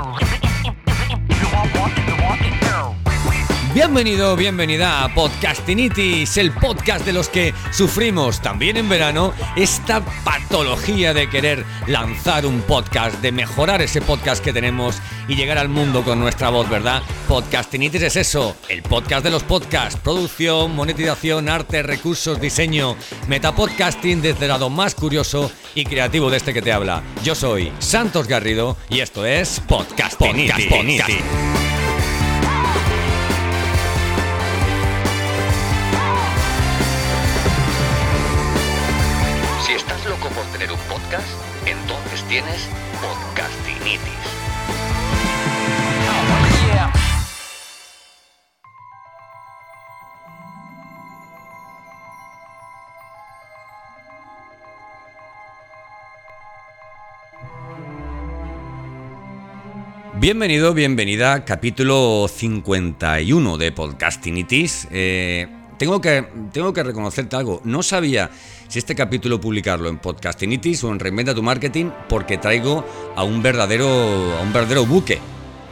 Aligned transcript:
go. 0.00 0.39
Bienvenido, 3.80 4.36
bienvenida 4.36 5.04
a 5.04 5.14
Podcastinitis, 5.14 6.36
el 6.36 6.52
podcast 6.52 7.06
de 7.06 7.14
los 7.14 7.30
que 7.30 7.54
sufrimos 7.72 8.42
también 8.42 8.76
en 8.76 8.90
verano 8.90 9.32
esta 9.56 10.04
patología 10.22 11.14
de 11.14 11.30
querer 11.30 11.64
lanzar 11.86 12.44
un 12.44 12.60
podcast, 12.60 13.22
de 13.22 13.32
mejorar 13.32 13.80
ese 13.80 14.02
podcast 14.02 14.44
que 14.44 14.52
tenemos 14.52 15.00
y 15.28 15.34
llegar 15.34 15.56
al 15.56 15.70
mundo 15.70 16.04
con 16.04 16.20
nuestra 16.20 16.50
voz, 16.50 16.68
¿verdad? 16.68 17.02
Podcastinitis 17.26 18.02
es 18.02 18.16
eso, 18.16 18.54
el 18.68 18.82
podcast 18.82 19.24
de 19.24 19.30
los 19.30 19.44
podcasts, 19.44 19.98
producción, 19.98 20.76
monetización, 20.76 21.48
arte, 21.48 21.82
recursos, 21.82 22.38
diseño, 22.38 22.96
metapodcasting 23.28 24.20
desde 24.20 24.44
el 24.44 24.50
lado 24.50 24.68
más 24.68 24.94
curioso 24.94 25.50
y 25.74 25.86
creativo 25.86 26.30
de 26.30 26.36
este 26.36 26.52
que 26.52 26.60
te 26.60 26.70
habla. 26.70 27.02
Yo 27.24 27.34
soy 27.34 27.72
Santos 27.78 28.28
Garrido 28.28 28.76
y 28.90 29.00
esto 29.00 29.24
es 29.24 29.58
Podcastinitis. 29.60 30.54
Si 30.54 30.98
estás 30.98 31.59
loco 40.20 40.34
por 40.34 40.44
tener 40.46 40.70
un 40.72 40.78
podcast, 40.80 41.26
entonces 41.66 42.22
tienes 42.28 42.68
Podcastinitis. 43.00 44.00
Bienvenido, 60.16 60.74
bienvenida, 60.74 61.44
capítulo 61.44 62.28
51 62.28 63.56
de 63.56 63.72
Podcastinitis. 63.72 64.86
Eh, 64.90 65.48
tengo, 65.78 66.00
que, 66.00 66.26
tengo 66.52 66.74
que 66.74 66.82
reconocerte 66.82 67.36
algo, 67.36 67.62
no 67.64 67.82
sabía 67.82 68.30
si 68.70 68.78
este 68.78 68.94
capítulo 68.94 69.40
publicarlo 69.40 69.88
en 69.88 69.98
Podcastinitis 69.98 70.84
o 70.84 70.92
en 70.92 71.00
Reinventa 71.00 71.34
tu 71.34 71.42
Marketing 71.42 71.86
porque 72.08 72.38
traigo 72.38 72.84
a 73.16 73.24
un 73.24 73.42
verdadero, 73.42 73.86
a 74.36 74.40
un 74.42 74.52
verdadero 74.52 74.86
buque, 74.86 75.18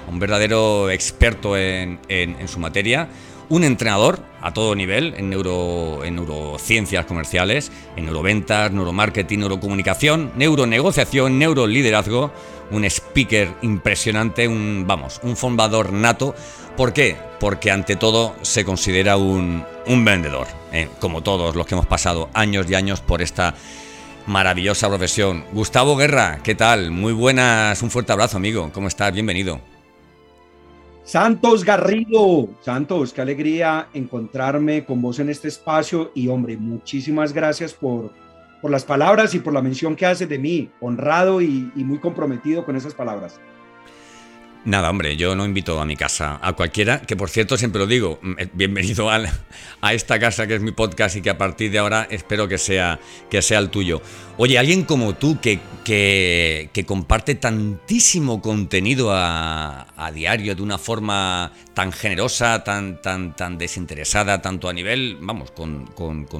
a 0.06 0.10
un 0.10 0.18
verdadero 0.18 0.90
experto 0.90 1.56
en, 1.56 2.00
en- 2.08 2.34
en 2.40 2.48
su 2.48 2.58
materia, 2.58 3.08
un 3.48 3.64
entrenador 3.64 4.20
a 4.40 4.52
todo 4.52 4.74
nivel 4.74 5.14
en, 5.16 5.30
neuro, 5.30 6.04
en 6.04 6.16
neurociencias 6.16 7.06
comerciales, 7.06 7.72
en 7.96 8.04
neuroventas, 8.04 8.70
neuromarketing, 8.72 9.40
neurocomunicación, 9.40 10.32
neuronegociación, 10.36 11.38
neuroliderazgo, 11.38 12.32
un 12.70 12.84
speaker 12.84 13.54
impresionante, 13.62 14.46
un 14.46 14.84
vamos, 14.86 15.20
un 15.22 15.36
formador 15.36 15.92
nato. 15.92 16.34
¿Por 16.76 16.92
qué? 16.92 17.16
Porque 17.40 17.70
ante 17.70 17.96
todo 17.96 18.36
se 18.42 18.64
considera 18.64 19.16
un, 19.16 19.64
un 19.86 20.04
vendedor, 20.04 20.46
¿eh? 20.72 20.88
como 21.00 21.22
todos 21.22 21.56
los 21.56 21.66
que 21.66 21.74
hemos 21.74 21.86
pasado 21.86 22.28
años 22.34 22.66
y 22.70 22.74
años 22.74 23.00
por 23.00 23.22
esta 23.22 23.54
maravillosa 24.26 24.88
profesión. 24.88 25.44
Gustavo 25.52 25.96
Guerra, 25.96 26.40
¿qué 26.44 26.54
tal? 26.54 26.90
Muy 26.90 27.12
buenas, 27.12 27.82
un 27.82 27.90
fuerte 27.90 28.12
abrazo, 28.12 28.36
amigo. 28.36 28.70
¿Cómo 28.72 28.86
estás? 28.86 29.12
Bienvenido. 29.12 29.77
Santos 31.08 31.64
Garrido, 31.64 32.50
Santos, 32.60 33.14
qué 33.14 33.22
alegría 33.22 33.88
encontrarme 33.94 34.84
con 34.84 35.00
vos 35.00 35.18
en 35.18 35.30
este 35.30 35.48
espacio 35.48 36.12
y 36.14 36.28
hombre, 36.28 36.58
muchísimas 36.58 37.32
gracias 37.32 37.72
por, 37.72 38.12
por 38.60 38.70
las 38.70 38.84
palabras 38.84 39.34
y 39.34 39.38
por 39.38 39.54
la 39.54 39.62
mención 39.62 39.96
que 39.96 40.04
haces 40.04 40.28
de 40.28 40.38
mí, 40.38 40.70
honrado 40.80 41.40
y, 41.40 41.72
y 41.74 41.82
muy 41.82 41.98
comprometido 41.98 42.62
con 42.66 42.76
esas 42.76 42.92
palabras. 42.92 43.40
Nada, 44.64 44.90
hombre, 44.90 45.16
yo 45.16 45.36
no 45.36 45.44
invito 45.44 45.80
a 45.80 45.84
mi 45.84 45.96
casa 45.96 46.40
a 46.42 46.52
cualquiera, 46.54 47.00
que 47.00 47.16
por 47.16 47.30
cierto 47.30 47.56
siempre 47.56 47.78
lo 47.78 47.86
digo, 47.86 48.18
mm, 48.20 48.32
eh, 48.38 48.48
bienvenido 48.52 49.08
a 49.80 49.94
esta 49.94 50.18
casa 50.18 50.46
que 50.46 50.56
es 50.56 50.60
mi 50.60 50.72
podcast 50.72 51.16
y 51.16 51.22
que 51.22 51.30
a 51.30 51.38
partir 51.38 51.70
de 51.70 51.78
ahora 51.78 52.08
espero 52.10 52.48
que 52.48 52.58
sea, 52.58 52.98
que 53.30 53.40
sea 53.40 53.60
el 53.60 53.70
tuyo. 53.70 54.02
Oye, 54.40 54.58
alguien 54.58 54.84
como 54.84 55.16
tú 55.16 55.40
que, 55.40 55.58
que, 55.84 56.84
comparte 56.86 57.34
tantísimo 57.34 58.40
contenido 58.40 59.10
a, 59.10 59.86
diario 60.14 60.54
de 60.54 60.62
una 60.62 60.78
forma 60.78 61.52
tan 61.74 61.92
generosa, 61.92 62.62
tan, 62.62 63.02
tan, 63.02 63.34
tan 63.34 63.58
desinteresada, 63.58 64.40
tanto 64.40 64.68
a 64.68 64.72
nivel, 64.72 65.18
vamos, 65.20 65.50
con, 65.50 65.86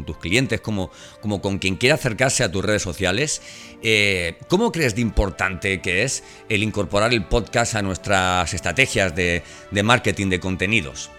tus 0.06 0.16
clientes 0.18 0.60
como, 0.60 0.90
como 1.20 1.40
con 1.40 1.58
quien 1.58 1.74
quiera 1.74 1.96
acercarse 1.96 2.44
a 2.44 2.52
tus 2.52 2.64
redes 2.64 2.82
sociales, 2.82 3.42
eh, 3.82 4.38
¿cómo 4.48 4.70
crees 4.70 4.94
de 4.94 5.00
importante 5.00 5.80
que 5.80 6.04
es 6.04 6.22
el 6.48 6.62
incorporar 6.62 7.12
el 7.12 7.24
podcast 7.24 7.74
a 7.74 7.82
nuestras 8.08 8.54
estrategias 8.54 9.14
de, 9.14 9.42
de 9.70 9.82
marketing 9.82 10.28
de 10.28 10.40
contenidos? 10.40 11.10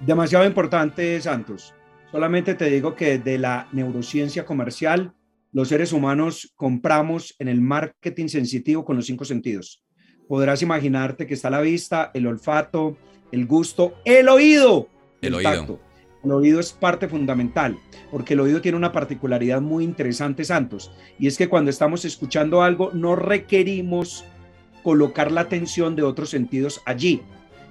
Demasiado 0.00 0.46
importante, 0.46 1.20
Santos. 1.20 1.74
Solamente 2.10 2.54
te 2.54 2.70
digo 2.70 2.94
que 2.94 3.18
de 3.18 3.38
la 3.38 3.68
neurociencia 3.72 4.44
comercial, 4.44 5.12
los 5.52 5.68
seres 5.68 5.92
humanos 5.92 6.52
compramos 6.56 7.34
en 7.38 7.48
el 7.48 7.60
marketing 7.60 8.28
sensitivo 8.28 8.84
con 8.84 8.96
los 8.96 9.06
cinco 9.06 9.24
sentidos. 9.24 9.82
Podrás 10.28 10.62
imaginarte 10.62 11.26
que 11.26 11.34
está 11.34 11.50
la 11.50 11.60
vista, 11.60 12.10
el 12.14 12.26
olfato, 12.26 12.96
el 13.30 13.46
gusto, 13.46 13.94
el 14.04 14.28
oído. 14.28 14.88
El 15.20 15.34
oído. 15.34 15.50
tacto. 15.50 15.80
El 16.24 16.32
oído 16.32 16.58
es 16.58 16.72
parte 16.72 17.06
fundamental, 17.06 17.78
porque 18.10 18.32
el 18.32 18.40
oído 18.40 18.62
tiene 18.62 18.78
una 18.78 18.92
particularidad 18.92 19.60
muy 19.60 19.84
interesante, 19.84 20.42
Santos, 20.44 20.90
y 21.18 21.26
es 21.26 21.36
que 21.36 21.48
cuando 21.48 21.70
estamos 21.70 22.06
escuchando 22.06 22.62
algo 22.62 22.90
no 22.94 23.14
requerimos 23.14 24.24
colocar 24.84 25.32
la 25.32 25.40
atención 25.40 25.96
de 25.96 26.04
otros 26.04 26.30
sentidos 26.30 26.80
allí. 26.84 27.22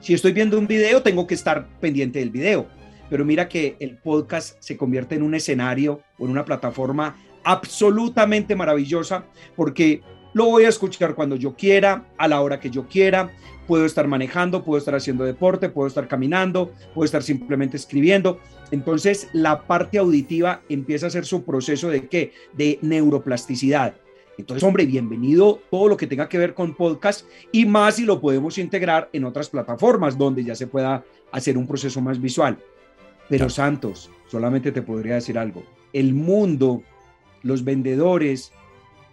Si 0.01 0.13
estoy 0.13 0.33
viendo 0.33 0.59
un 0.59 0.67
video, 0.67 1.01
tengo 1.01 1.25
que 1.27 1.35
estar 1.35 1.65
pendiente 1.79 2.19
del 2.19 2.31
video, 2.31 2.67
pero 3.09 3.23
mira 3.23 3.47
que 3.47 3.77
el 3.79 3.97
podcast 3.97 4.57
se 4.59 4.75
convierte 4.75 5.15
en 5.15 5.23
un 5.23 5.35
escenario 5.35 6.01
o 6.17 6.25
en 6.25 6.31
una 6.31 6.43
plataforma 6.43 7.15
absolutamente 7.45 8.55
maravillosa 8.55 9.25
porque 9.55 10.01
lo 10.33 10.45
voy 10.45 10.65
a 10.65 10.69
escuchar 10.69 11.13
cuando 11.13 11.35
yo 11.35 11.55
quiera, 11.55 12.07
a 12.17 12.27
la 12.27 12.41
hora 12.41 12.59
que 12.59 12.71
yo 12.71 12.87
quiera, 12.87 13.29
puedo 13.67 13.85
estar 13.85 14.07
manejando, 14.07 14.63
puedo 14.63 14.79
estar 14.79 14.95
haciendo 14.95 15.23
deporte, 15.23 15.69
puedo 15.69 15.87
estar 15.87 16.07
caminando, 16.07 16.73
puedo 16.93 17.05
estar 17.05 17.21
simplemente 17.21 17.77
escribiendo. 17.77 18.39
Entonces, 18.71 19.29
la 19.31 19.67
parte 19.67 19.99
auditiva 19.99 20.61
empieza 20.69 21.05
a 21.05 21.09
hacer 21.09 21.25
su 21.25 21.43
proceso 21.43 21.89
de 21.89 22.07
qué? 22.07 22.33
De 22.53 22.79
neuroplasticidad. 22.81 23.93
Entonces, 24.37 24.63
hombre, 24.63 24.85
bienvenido 24.85 25.59
todo 25.69 25.87
lo 25.87 25.97
que 25.97 26.07
tenga 26.07 26.27
que 26.27 26.39
ver 26.39 26.53
con 26.53 26.73
podcast 26.73 27.27
y 27.51 27.65
más 27.65 27.95
si 27.95 28.05
lo 28.05 28.19
podemos 28.19 28.57
integrar 28.57 29.09
en 29.13 29.25
otras 29.25 29.49
plataformas 29.49 30.17
donde 30.17 30.43
ya 30.43 30.55
se 30.55 30.67
pueda 30.67 31.03
hacer 31.31 31.57
un 31.57 31.67
proceso 31.67 32.01
más 32.01 32.19
visual. 32.19 32.57
Pero. 33.29 33.49
Santos, 33.49 34.09
solamente 34.27 34.71
te 34.71 34.81
podría 34.81 35.15
decir 35.15 35.37
algo. 35.37 35.63
El 35.93 36.13
mundo, 36.13 36.81
los 37.43 37.63
vendedores, 37.63 38.51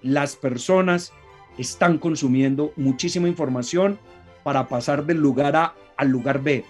las 0.03 0.37
personas 0.37 1.13
están 1.59 1.99
consumiendo 1.99 2.73
muchísima 2.77 3.29
información 3.29 3.99
para 4.43 4.69
pasar 4.69 5.05
del 5.05 5.19
lugar 5.19 5.55
A 5.55 5.75
al 5.97 6.09
lugar 6.09 6.43
B. 6.43 6.65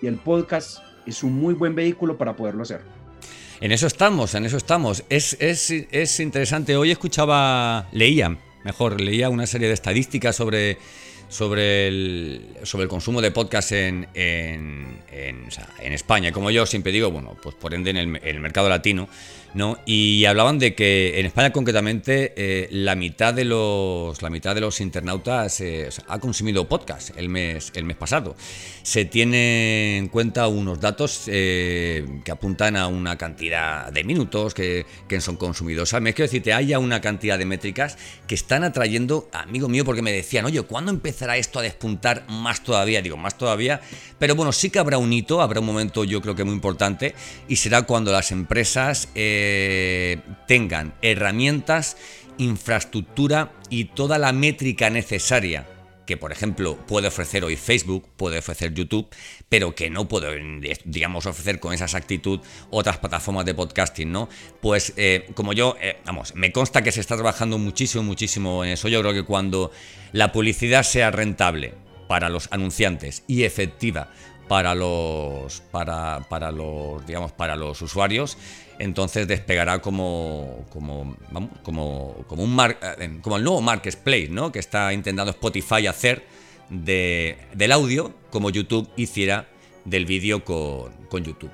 Y 0.00 0.06
el 0.06 0.16
podcast 0.16 0.78
es 1.06 1.22
un 1.24 1.34
muy 1.34 1.54
buen 1.54 1.74
vehículo 1.74 2.16
para 2.16 2.36
poderlo 2.36 2.62
hacer. 2.62 2.95
En 3.60 3.72
eso 3.72 3.86
estamos, 3.86 4.34
en 4.34 4.44
eso 4.44 4.58
estamos. 4.58 5.04
Es, 5.08 5.36
es, 5.40 5.70
es 5.70 6.20
interesante. 6.20 6.76
Hoy 6.76 6.90
escuchaba, 6.90 7.88
leía, 7.92 8.36
mejor, 8.64 9.00
leía 9.00 9.30
una 9.30 9.46
serie 9.46 9.68
de 9.68 9.74
estadísticas 9.74 10.36
sobre, 10.36 10.76
sobre, 11.28 11.88
el, 11.88 12.56
sobre 12.62 12.84
el 12.84 12.88
consumo 12.88 13.20
de 13.20 13.30
podcast 13.30 13.72
en, 13.72 14.08
en, 14.14 15.00
en, 15.10 15.46
o 15.46 15.50
sea, 15.50 15.68
España. 15.82 16.32
Como 16.32 16.50
yo 16.50 16.66
siempre 16.66 16.92
digo, 16.92 17.10
bueno, 17.10 17.36
pues 17.42 17.54
por 17.54 17.74
ende 17.74 17.90
en 17.90 17.96
el, 17.96 18.40
mercado 18.40 18.68
latino, 18.68 19.08
¿no? 19.54 19.78
Y 19.86 20.24
hablaban 20.26 20.58
de 20.58 20.74
que 20.74 21.18
en 21.18 21.26
España 21.26 21.50
concretamente 21.50 22.34
eh, 22.36 22.68
la 22.70 22.94
mitad 22.94 23.32
de 23.32 23.44
los 23.44 24.20
la 24.20 24.28
mitad 24.28 24.54
de 24.54 24.60
los 24.60 24.80
internautas 24.80 25.60
eh, 25.60 25.88
ha 26.08 26.18
consumido 26.18 26.68
podcast 26.68 27.16
el 27.16 27.28
mes 27.28 27.72
el 27.74 27.84
mes 27.84 27.96
pasado. 27.96 28.36
Se 28.82 29.06
tiene 29.06 29.96
en 29.96 30.08
cuenta 30.08 30.46
unos 30.48 30.80
datos 30.80 31.22
eh, 31.26 32.20
que 32.22 32.30
apuntan 32.30 32.76
a 32.76 32.86
una 32.86 33.16
cantidad 33.16 33.90
de 33.90 34.04
minutos 34.04 34.52
que, 34.52 34.84
que 35.08 35.20
son 35.20 35.36
consumidos 35.36 35.94
al 35.94 36.02
mes. 36.02 36.14
Quiero 36.14 36.28
decirte, 36.28 36.52
hay 36.52 36.66
ya 36.66 36.78
una 36.78 37.00
cantidad 37.00 37.38
de 37.38 37.46
métricas 37.46 37.96
que 38.26 38.34
están 38.34 38.62
atrayendo, 38.62 39.28
amigo 39.32 39.68
mío, 39.68 39.84
porque 39.84 40.02
me 40.02 40.12
decían, 40.12 40.44
oye, 40.44 40.60
¿cuándo 40.62 40.90
empezará 41.16 41.38
esto 41.38 41.60
a 41.60 41.62
despuntar 41.62 42.24
más 42.28 42.62
todavía? 42.62 43.00
Digo, 43.00 43.16
más 43.16 43.38
todavía. 43.38 43.80
Pero 44.18 44.34
bueno, 44.34 44.52
sí 44.52 44.68
que 44.68 44.78
habrá 44.78 44.98
un 44.98 45.12
hito, 45.14 45.40
habrá 45.40 45.60
un 45.60 45.66
momento 45.66 46.04
yo 46.04 46.20
creo 46.20 46.34
que 46.34 46.44
muy 46.44 46.52
importante 46.52 47.14
y 47.48 47.56
será 47.56 47.82
cuando 47.82 48.12
las 48.12 48.32
empresas 48.32 49.08
eh, 49.14 50.18
tengan 50.46 50.92
herramientas, 51.00 51.96
infraestructura 52.36 53.52
y 53.70 53.86
toda 53.86 54.18
la 54.18 54.32
métrica 54.32 54.90
necesaria 54.90 55.66
que 56.06 56.16
por 56.16 56.32
ejemplo 56.32 56.76
puede 56.86 57.08
ofrecer 57.08 57.44
hoy 57.44 57.56
Facebook, 57.56 58.08
puede 58.16 58.38
ofrecer 58.38 58.72
YouTube, 58.72 59.08
pero 59.48 59.74
que 59.74 59.90
no 59.90 60.08
puede, 60.08 60.60
digamos, 60.84 61.26
ofrecer 61.26 61.60
con 61.60 61.74
esa 61.74 61.84
exactitud 61.84 62.40
otras 62.70 62.98
plataformas 62.98 63.44
de 63.44 63.54
podcasting, 63.54 64.10
¿no? 64.10 64.28
Pues 64.62 64.92
eh, 64.96 65.28
como 65.34 65.52
yo, 65.52 65.76
eh, 65.80 65.98
vamos, 66.04 66.34
me 66.34 66.52
consta 66.52 66.82
que 66.82 66.92
se 66.92 67.00
está 67.00 67.16
trabajando 67.16 67.58
muchísimo, 67.58 68.04
muchísimo 68.04 68.64
en 68.64 68.70
eso. 68.70 68.88
Yo 68.88 69.00
creo 69.00 69.12
que 69.12 69.24
cuando 69.24 69.72
la 70.12 70.32
publicidad 70.32 70.84
sea 70.84 71.10
rentable 71.10 71.74
para 72.08 72.28
los 72.28 72.48
anunciantes 72.52 73.24
y 73.26 73.42
efectiva 73.42 74.10
para 74.48 74.76
los 74.76 75.60
para, 75.72 76.20
para 76.28 76.52
los 76.52 77.04
digamos 77.04 77.32
para 77.32 77.56
los 77.56 77.82
usuarios 77.82 78.38
entonces 78.78 79.26
despegará 79.26 79.80
como 79.80 80.66
como 80.70 81.16
como, 81.62 82.14
como 82.26 82.62
eh, 82.64 83.18
como 83.22 83.36
el 83.36 83.44
nuevo 83.44 83.60
marketplace 83.60 84.28
¿no? 84.28 84.52
que 84.52 84.58
está 84.58 84.92
intentando 84.92 85.30
Spotify 85.30 85.86
hacer 85.86 86.24
de, 86.70 87.38
del 87.54 87.72
audio 87.72 88.14
como 88.30 88.50
YouTube 88.50 88.88
hiciera 88.96 89.48
del 89.84 90.04
vídeo 90.04 90.44
con, 90.44 90.92
con 91.08 91.24
YouTube. 91.24 91.50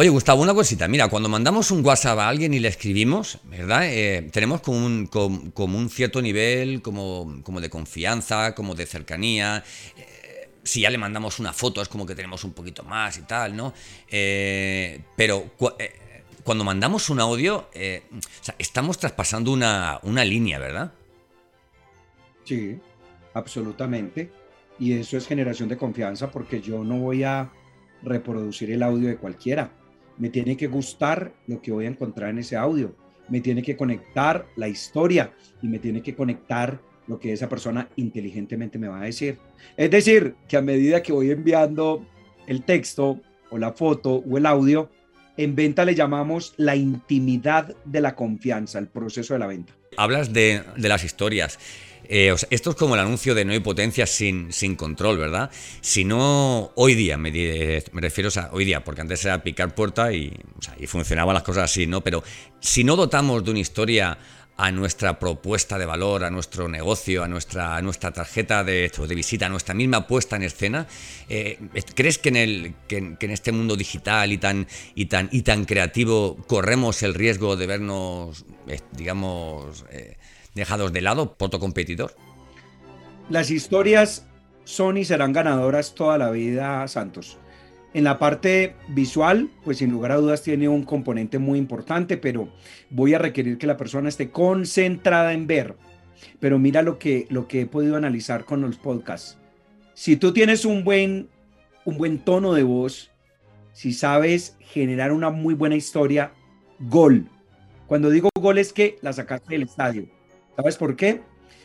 Oye, 0.00 0.08
Gustavo, 0.08 0.40
una 0.40 0.54
cosita. 0.54 0.88
Mira, 0.88 1.08
cuando 1.08 1.28
mandamos 1.28 1.70
un 1.70 1.84
WhatsApp 1.84 2.18
a 2.20 2.28
alguien 2.30 2.54
y 2.54 2.58
le 2.58 2.68
escribimos, 2.68 3.36
¿verdad? 3.44 3.82
Eh, 3.84 4.30
tenemos 4.32 4.62
como 4.62 4.78
un, 4.86 5.90
cierto 5.90 6.22
nivel 6.22 6.80
como, 6.80 7.42
de 7.60 7.68
confianza, 7.68 8.54
como 8.54 8.74
de 8.74 8.86
cercanía. 8.86 9.62
Eh, 9.98 10.48
si 10.62 10.80
ya 10.80 10.88
le 10.88 10.96
mandamos 10.96 11.38
una 11.38 11.52
foto 11.52 11.82
es 11.82 11.88
como 11.88 12.06
que 12.06 12.14
tenemos 12.14 12.44
un 12.44 12.54
poquito 12.54 12.82
más 12.82 13.18
y 13.18 13.22
tal, 13.24 13.54
¿no? 13.54 13.74
Eh, 14.08 15.02
pero 15.16 15.50
cuando 16.44 16.64
mandamos 16.64 17.10
un 17.10 17.20
audio, 17.20 17.68
estamos 18.56 18.96
traspasando 18.96 19.52
una 19.52 20.24
línea, 20.24 20.58
¿verdad? 20.58 20.94
Sí, 22.44 22.78
absolutamente. 23.34 24.32
Y 24.78 24.94
eso 24.94 25.18
es 25.18 25.26
generación 25.26 25.68
de 25.68 25.76
confianza 25.76 26.30
porque 26.30 26.62
yo 26.62 26.84
no 26.84 26.96
voy 26.96 27.22
a 27.22 27.50
reproducir 28.02 28.70
el 28.70 28.82
audio 28.82 29.06
de 29.06 29.18
cualquiera 29.18 29.72
me 30.20 30.28
tiene 30.28 30.56
que 30.56 30.68
gustar 30.68 31.32
lo 31.46 31.60
que 31.60 31.72
voy 31.72 31.86
a 31.86 31.88
encontrar 31.88 32.30
en 32.30 32.38
ese 32.38 32.56
audio, 32.56 32.94
me 33.28 33.40
tiene 33.40 33.62
que 33.62 33.76
conectar 33.76 34.46
la 34.56 34.68
historia 34.68 35.32
y 35.62 35.68
me 35.68 35.78
tiene 35.78 36.02
que 36.02 36.14
conectar 36.14 36.80
lo 37.06 37.18
que 37.18 37.32
esa 37.32 37.48
persona 37.48 37.88
inteligentemente 37.96 38.78
me 38.78 38.88
va 38.88 39.00
a 39.00 39.04
decir. 39.04 39.38
Es 39.76 39.90
decir, 39.90 40.34
que 40.46 40.56
a 40.56 40.62
medida 40.62 41.02
que 41.02 41.12
voy 41.12 41.30
enviando 41.30 42.06
el 42.46 42.62
texto 42.62 43.20
o 43.50 43.58
la 43.58 43.72
foto 43.72 44.16
o 44.16 44.36
el 44.36 44.46
audio, 44.46 44.90
en 45.36 45.56
venta 45.56 45.84
le 45.84 45.94
llamamos 45.94 46.52
la 46.58 46.76
intimidad 46.76 47.74
de 47.84 48.00
la 48.00 48.14
confianza, 48.14 48.78
el 48.78 48.88
proceso 48.88 49.32
de 49.32 49.40
la 49.40 49.46
venta. 49.46 49.72
Hablas 49.96 50.32
de, 50.32 50.62
las 50.76 51.02
historias. 51.02 51.58
Eh, 52.04 52.34
esto 52.50 52.70
es 52.70 52.76
como 52.76 52.94
el 52.94 53.00
anuncio 53.00 53.34
de 53.34 53.44
no 53.44 53.52
hay 53.52 53.60
potencia 53.60 54.06
sin, 54.06 54.52
sin 54.52 54.76
control, 54.76 55.18
¿verdad? 55.18 55.50
Si 55.80 56.04
no, 56.04 56.72
hoy 56.74 56.94
día, 56.94 57.16
me, 57.16 57.30
refiero 57.92 58.30
a 58.36 58.50
hoy 58.52 58.64
día, 58.64 58.82
porque 58.82 59.00
antes 59.00 59.24
era 59.24 59.42
picar 59.42 59.74
puerta 59.74 60.12
y, 60.12 60.32
funcionaban 60.86 61.34
las 61.34 61.42
cosas 61.42 61.64
así, 61.64 61.86
¿no? 61.86 62.00
Pero 62.00 62.24
si 62.58 62.84
no 62.84 62.96
dotamos 62.96 63.44
de 63.44 63.50
una 63.50 63.60
historia 63.60 64.18
a 64.56 64.70
nuestra 64.72 65.18
propuesta 65.18 65.78
de 65.78 65.86
valor, 65.86 66.22
a 66.22 66.30
nuestro 66.30 66.68
negocio, 66.68 67.24
a 67.24 67.28
nuestra, 67.28 67.80
nuestra 67.80 68.10
tarjeta 68.10 68.62
de, 68.62 68.90
de 68.90 69.14
visita, 69.14 69.46
a 69.46 69.48
nuestra 69.48 69.72
misma 69.72 70.06
puesta 70.06 70.36
en 70.36 70.42
escena. 70.42 70.86
Eh, 71.30 71.58
¿Crees 71.94 72.18
que 72.18 72.28
en, 72.28 72.36
el, 72.36 72.74
que, 72.86 73.16
este 73.20 73.52
mundo 73.52 73.74
digital 73.74 74.32
y 74.32 74.38
tan, 74.38 74.66
y, 74.94 75.06
tan, 75.06 75.30
y 75.32 75.42
tan 75.42 75.64
creativo 75.64 76.36
corremos 76.46 77.02
el 77.02 77.14
riesgo 77.14 77.56
de 77.56 77.66
vernos, 77.66 78.44
eh, 78.68 78.80
digamos, 78.92 79.84
dejados 80.54 80.92
de 80.92 81.00
lado 81.00 81.34
por 81.34 81.50
competidor? 81.58 82.14
Las 83.28 83.50
historias 83.50 84.26
son 84.64 84.98
y 84.98 85.04
serán 85.04 85.32
ganadoras 85.32 85.94
toda 85.94 86.18
la 86.18 86.30
vida, 86.30 86.86
Santos. 86.88 87.38
En 87.92 88.04
la 88.04 88.18
parte 88.18 88.76
visual, 88.88 89.50
pues 89.64 89.78
sin 89.78 89.90
lugar 89.90 90.12
a 90.12 90.16
dudas 90.16 90.42
tiene 90.42 90.68
un 90.68 90.84
componente 90.84 91.38
muy 91.38 91.58
importante, 91.58 92.16
pero 92.16 92.48
voy 92.88 93.14
a 93.14 93.18
requerir 93.18 93.58
que 93.58 93.66
la 93.66 93.76
persona 93.76 94.08
esté 94.08 94.30
concentrada 94.30 95.32
en 95.32 95.46
ver. 95.46 95.74
Pero 96.38 96.58
mira 96.58 96.82
lo 96.82 96.98
que, 96.98 97.26
lo 97.30 97.48
que 97.48 97.62
he 97.62 97.66
podido 97.66 97.96
analizar 97.96 98.44
con 98.44 98.60
los 98.60 98.76
podcasts. 98.76 99.38
Si 99.94 100.16
tú 100.16 100.32
tienes 100.32 100.64
un 100.64 100.84
buen, 100.84 101.28
un 101.84 101.98
buen 101.98 102.18
tono 102.18 102.52
de 102.52 102.62
voz, 102.62 103.10
si 103.72 103.92
sabes 103.92 104.56
generar 104.60 105.12
una 105.12 105.30
muy 105.30 105.54
buena 105.54 105.74
historia, 105.74 106.32
gol. 106.78 107.26
Cuando 107.86 108.10
digo 108.10 108.28
gol 108.38 108.58
es 108.58 108.72
que 108.72 108.98
la 109.02 109.12
sacaste 109.12 109.54
del 109.54 109.64
estadio 109.64 110.19
¿Sabes 110.56 110.76
por 110.76 110.96
qué? 110.96 111.22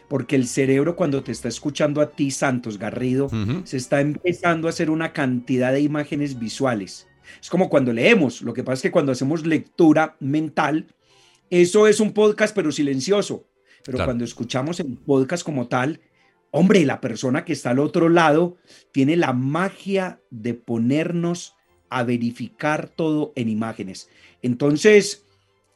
Porque 0.07 0.35
el 0.35 0.47
cerebro 0.47 0.95
cuando 0.95 1.23
te 1.23 1.31
está 1.31 1.47
escuchando 1.47 2.01
a 2.01 2.11
ti, 2.11 2.31
Santos 2.31 2.77
Garrido, 2.77 3.29
se 3.63 3.77
está 3.77 4.01
empezando 4.01 4.67
a 4.67 4.69
hacer 4.69 4.89
una 4.89 5.13
cantidad 5.13 5.71
de 5.71 5.81
imágenes 5.81 6.37
visuales. 6.39 7.07
Es 7.41 7.49
como 7.49 7.69
cuando 7.69 7.91
leemos, 7.91 8.41
lo 8.41 8.53
que 8.53 8.63
pasa 8.63 8.75
es 8.75 8.81
que 8.83 8.91
cuando 8.91 9.11
hacemos 9.11 9.45
lectura 9.45 10.15
mental, 10.19 10.93
eso 11.49 11.87
es 11.87 11.99
un 11.99 12.13
podcast 12.13 12.55
pero 12.55 12.71
silencioso. 12.71 13.47
Pero 13.83 14.03
cuando 14.03 14.23
escuchamos 14.23 14.79
el 14.79 14.97
podcast 14.97 15.43
como 15.43 15.67
tal, 15.67 16.01
hombre, 16.51 16.85
la 16.85 17.01
persona 17.01 17.45
que 17.45 17.53
está 17.53 17.71
al 17.71 17.79
otro 17.79 18.09
lado 18.09 18.57
tiene 18.91 19.15
la 19.15 19.33
magia 19.33 20.21
de 20.31 20.53
ponernos 20.53 21.55
a 21.89 22.03
verificar 22.03 22.89
todo 22.89 23.31
en 23.35 23.49
imágenes. 23.49 24.09
Entonces, 24.41 25.24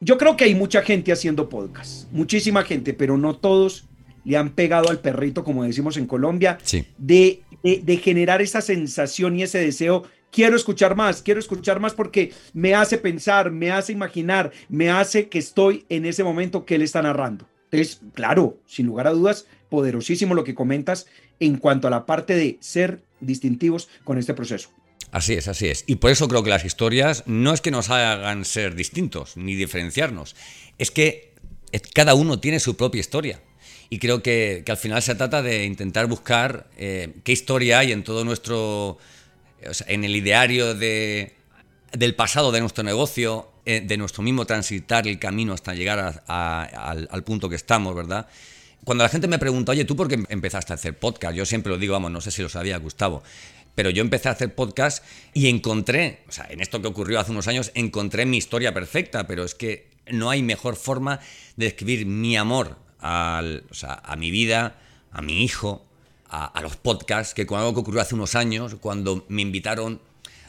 yo 0.00 0.16
creo 0.16 0.36
que 0.36 0.44
hay 0.44 0.54
mucha 0.54 0.82
gente 0.82 1.12
haciendo 1.12 1.48
podcast, 1.48 2.10
muchísima 2.10 2.62
gente, 2.64 2.94
pero 2.94 3.18
no 3.18 3.36
todos 3.36 3.84
le 4.24 4.36
han 4.36 4.50
pegado 4.50 4.90
al 4.90 5.00
perrito, 5.00 5.44
como 5.44 5.64
decimos 5.64 5.96
en 5.98 6.06
Colombia, 6.06 6.58
de, 6.98 7.42
de, 7.62 7.96
generar 7.98 8.40
esa 8.42 8.60
sensación 8.60 9.38
y 9.38 9.42
ese 9.42 9.58
deseo. 9.58 10.04
Quiero 10.30 10.56
escuchar 10.56 10.96
más, 10.96 11.22
quiero 11.22 11.40
escuchar 11.40 11.80
más 11.80 11.92
porque 11.92 12.32
me 12.52 12.74
hace 12.74 12.98
pensar, 12.98 13.50
me 13.50 13.70
hace 13.72 13.92
imaginar, 13.92 14.52
me 14.68 14.90
hace 14.90 15.28
que 15.28 15.38
estoy 15.38 15.84
en 15.88 16.06
ese 16.06 16.24
momento 16.24 16.64
que 16.64 16.76
él 16.76 16.82
está 16.82 17.02
narrando. 17.02 17.46
Entonces, 17.64 18.00
claro, 18.14 18.58
sin 18.66 18.86
lugar 18.86 19.06
a 19.06 19.10
dudas, 19.10 19.46
poderosísimo 19.68 20.34
lo 20.34 20.44
que 20.44 20.54
comentas 20.54 21.06
en 21.40 21.56
cuanto 21.56 21.88
a 21.88 21.90
la 21.90 22.06
parte 22.06 22.34
de 22.34 22.58
ser 22.60 23.02
distintivos 23.20 23.88
con 24.04 24.18
este 24.18 24.34
proceso. 24.34 24.70
Así 25.12 25.34
es, 25.34 25.48
así 25.48 25.68
es. 25.68 25.84
Y 25.86 25.96
por 25.96 26.10
eso 26.10 26.28
creo 26.28 26.42
que 26.42 26.50
las 26.50 26.64
historias 26.64 27.24
no 27.26 27.52
es 27.52 27.60
que 27.60 27.70
nos 27.70 27.90
hagan 27.90 28.44
ser 28.44 28.74
distintos 28.74 29.36
ni 29.36 29.54
diferenciarnos, 29.56 30.36
es 30.78 30.90
que 30.90 31.34
cada 31.94 32.14
uno 32.14 32.38
tiene 32.38 32.60
su 32.60 32.76
propia 32.76 33.00
historia. 33.00 33.40
Y 33.88 33.98
creo 33.98 34.22
que, 34.22 34.64
al 34.68 34.76
final 34.76 35.02
se 35.02 35.16
trata 35.16 35.42
de 35.42 35.64
intentar 35.64 36.06
buscar 36.06 36.68
eh, 36.76 37.12
qué 37.24 37.32
historia 37.32 37.80
hay 37.80 37.90
en 37.90 38.04
todo 38.04 38.24
nuestro, 38.24 38.98
en 39.88 40.04
el 40.04 40.14
ideario 40.14 40.74
de, 40.74 41.34
del 41.92 42.14
pasado 42.14 42.52
de 42.52 42.60
nuestro 42.60 42.84
negocio, 42.84 43.50
eh, 43.66 43.82
de 43.84 43.96
nuestro 43.96 44.22
mismo 44.22 44.46
transitar 44.46 45.08
el 45.08 45.18
camino 45.18 45.52
hasta 45.52 45.74
llegar 45.74 46.22
al, 46.28 47.08
al 47.10 47.24
punto 47.24 47.48
que 47.48 47.56
estamos, 47.56 47.94
¿verdad? 47.96 48.28
Cuando 48.84 49.04
la 49.04 49.10
gente 49.10 49.28
me 49.28 49.38
pregunta, 49.38 49.72
oye, 49.72 49.84
¿tú 49.84 49.94
por 49.94 50.08
qué 50.08 50.22
empezaste 50.28 50.72
a 50.72 50.76
hacer 50.76 50.96
podcast? 50.96 51.34
Yo 51.34 51.44
siempre 51.44 51.70
lo 51.70 51.78
digo, 51.78 51.92
vamos, 51.92 52.10
no 52.10 52.20
sé 52.20 52.30
si 52.30 52.42
lo 52.42 52.48
sabía 52.48 52.78
Gustavo, 52.78 53.22
pero 53.80 53.88
yo 53.88 54.02
empecé 54.02 54.28
a 54.28 54.32
hacer 54.32 54.54
podcast 54.54 55.02
y 55.32 55.48
encontré, 55.48 56.22
o 56.28 56.32
sea, 56.32 56.46
en 56.50 56.60
esto 56.60 56.82
que 56.82 56.88
ocurrió 56.88 57.18
hace 57.18 57.30
unos 57.30 57.48
años, 57.48 57.72
encontré 57.74 58.26
mi 58.26 58.36
historia 58.36 58.74
perfecta, 58.74 59.26
pero 59.26 59.42
es 59.42 59.54
que 59.54 59.88
no 60.10 60.28
hay 60.28 60.42
mejor 60.42 60.76
forma 60.76 61.18
de 61.56 61.64
describir 61.64 62.04
mi 62.04 62.36
amor 62.36 62.76
o 62.98 63.74
sea, 63.74 64.02
a 64.04 64.16
mi 64.16 64.30
vida, 64.30 64.78
a 65.10 65.22
mi 65.22 65.42
hijo, 65.42 65.86
a, 66.28 66.60
los 66.60 66.76
podcasts, 66.76 67.32
que 67.32 67.46
con 67.46 67.58
algo 67.58 67.72
que 67.72 67.80
ocurrió 67.80 68.02
hace 68.02 68.14
unos 68.14 68.34
años, 68.34 68.76
cuando 68.82 69.24
me 69.30 69.40
invitaron 69.40 70.02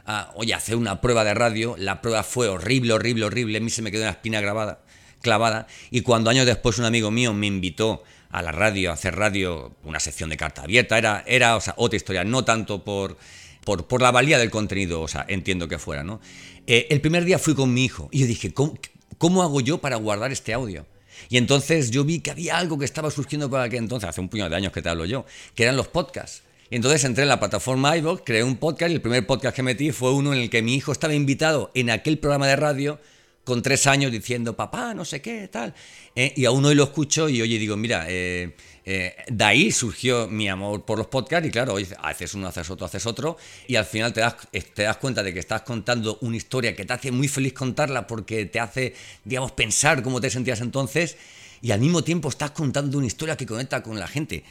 a, 0.06 0.34
a 0.34 0.56
hacer 0.58 0.76
una 0.76 1.00
prueba 1.00 1.24
de 1.24 1.34
radio, 1.34 1.76
la 1.78 2.02
prueba 2.02 2.24
fue 2.24 2.50
horrible, 2.50 2.92
horrible, 2.92 3.24
horrible, 3.24 3.60
a 3.60 3.62
mí 3.62 3.70
se 3.70 3.82
me 3.82 3.92
quedó 3.92 4.02
una 4.02 4.12
espina 4.12 4.42
grabada, 4.42 4.82
clavada, 5.22 5.68
y 5.90 6.02
cuando 6.02 6.30
años 6.30 6.46
después 6.46 6.80
un 6.80 6.84
amigo 6.84 7.12
mío 7.12 7.34
me 7.34 7.48
invitó 7.48 8.04
a 8.32 8.42
la 8.42 8.52
radio, 8.52 8.92
hacer 8.92 9.16
radio, 9.16 9.76
una 9.84 10.00
sección 10.00 10.30
de 10.30 10.38
carta 10.38 10.64
abierta, 10.64 10.98
era, 10.98 11.24
era 11.28 11.56
o 11.56 11.62
sea, 11.62 11.74
otra 11.78 11.98
historia, 11.98 12.24
no 12.24 12.46
tanto 12.46 12.84
por, 12.84 13.18
por, 13.64 13.88
por, 13.88 14.02
la 14.02 14.12
valía 14.12 14.40
del 14.40 14.50
contenido, 14.50 15.02
o 15.02 15.08
sea, 15.08 15.26
entiendo 15.28 15.68
que 15.68 15.78
fuera, 15.78 16.04
¿no? 16.04 16.22
Eh, 16.68 16.88
el 16.90 17.02
primer 17.02 17.26
día 17.26 17.40
fui 17.40 17.56
con 17.56 17.74
mi 17.74 17.84
hijo 17.84 18.10
y 18.12 18.20
yo 18.20 18.28
dije, 18.28 18.54
¿cómo, 18.54 18.78
¿cómo 19.18 19.44
hago 19.44 19.62
yo 19.62 19.80
para 19.80 19.98
guardar 19.98 20.32
este 20.32 20.54
audio? 20.54 20.86
Y 21.30 21.38
entonces 21.38 21.92
yo 21.92 22.04
vi 22.04 22.20
que 22.20 22.32
había 22.32 22.58
algo 22.58 22.78
que 22.78 22.86
estaba 22.86 23.12
surgiendo 23.12 23.50
para 23.50 23.64
aquel 23.64 23.80
entonces, 23.80 24.10
hace 24.10 24.22
un 24.22 24.30
puñado 24.30 24.50
de 24.50 24.56
años 24.56 24.72
que 24.72 24.82
te 24.82 24.90
hablo 24.90 25.06
yo, 25.06 25.26
que 25.56 25.64
eran 25.64 25.76
los 25.76 25.88
podcasts. 25.88 26.44
Y 26.70 26.78
entonces 26.78 27.04
entré 27.04 27.24
en 27.24 27.30
la 27.30 27.40
plataforma 27.40 27.98
iVoox, 27.98 28.22
creé 28.26 28.44
un 28.44 28.56
podcast 28.56 28.92
y 28.92 28.96
el 28.96 29.02
primer 29.02 29.28
podcast 29.28 29.56
que 29.56 29.62
metí 29.62 29.92
fue 29.92 30.14
uno 30.14 30.34
en 30.34 30.40
el 30.40 30.50
que 30.50 30.62
mi 30.62 30.74
hijo 30.74 30.94
estaba 30.94 31.14
invitado 31.14 31.70
en 31.74 31.90
aquel 31.90 32.18
programa 32.18 32.48
de 32.48 32.56
radio 32.56 33.00
con 33.44 33.62
tres 33.62 33.88
años 33.88 34.12
diciendo, 34.12 34.56
papá, 34.56 34.94
no 34.94 35.06
sé 35.06 35.22
qué, 35.22 35.48
tal. 35.48 35.74
Eh, 36.16 36.34
y 36.36 36.46
aún 36.46 36.64
hoy 36.66 36.76
lo 36.76 36.84
escucho 36.84 37.28
y 37.28 37.42
oye, 37.42 37.58
digo, 37.58 37.76
mira, 37.76 38.06
eh, 38.08 38.56
eh, 38.86 39.16
de 39.28 39.44
ahí 39.44 39.72
surgió 39.72 40.28
mi 40.28 40.48
amor 40.50 40.86
por 40.86 40.98
los 40.98 41.08
podcasts 41.08 41.48
y 41.48 41.52
claro, 41.52 41.76
haces 42.02 42.34
uno, 42.34 42.48
haces 42.48 42.70
otro, 42.70 42.86
haces 42.86 43.06
otro 43.06 43.38
y 43.68 43.76
al 43.76 43.86
final 43.86 44.14
te 44.14 44.22
das, 44.22 44.36
te 44.74 44.84
das 44.84 44.98
cuenta 44.98 45.24
de 45.24 45.34
que 45.34 45.40
estás 45.40 45.62
contando 45.64 46.18
una 46.22 46.38
historia 46.38 46.76
que 46.76 46.86
te 46.86 46.94
hace 46.94 47.12
muy 47.12 47.28
feliz 47.28 47.54
contarla 47.54 48.08
porque 48.08 48.46
te 48.46 48.60
hace, 48.60 48.94
digamos, 49.24 49.52
pensar 49.52 50.04
cómo 50.04 50.22
te 50.22 50.30
sentías 50.30 50.62
entonces 50.62 51.18
y 51.62 51.72
al 51.72 51.80
mismo 51.80 52.04
tiempo 52.04 52.30
estás 52.30 52.52
contando 52.52 52.98
una 52.98 53.08
historia 53.08 53.38
que 53.38 53.46
conecta 53.46 53.84
con 53.84 54.00
la 54.00 54.08
gente. 54.08 54.44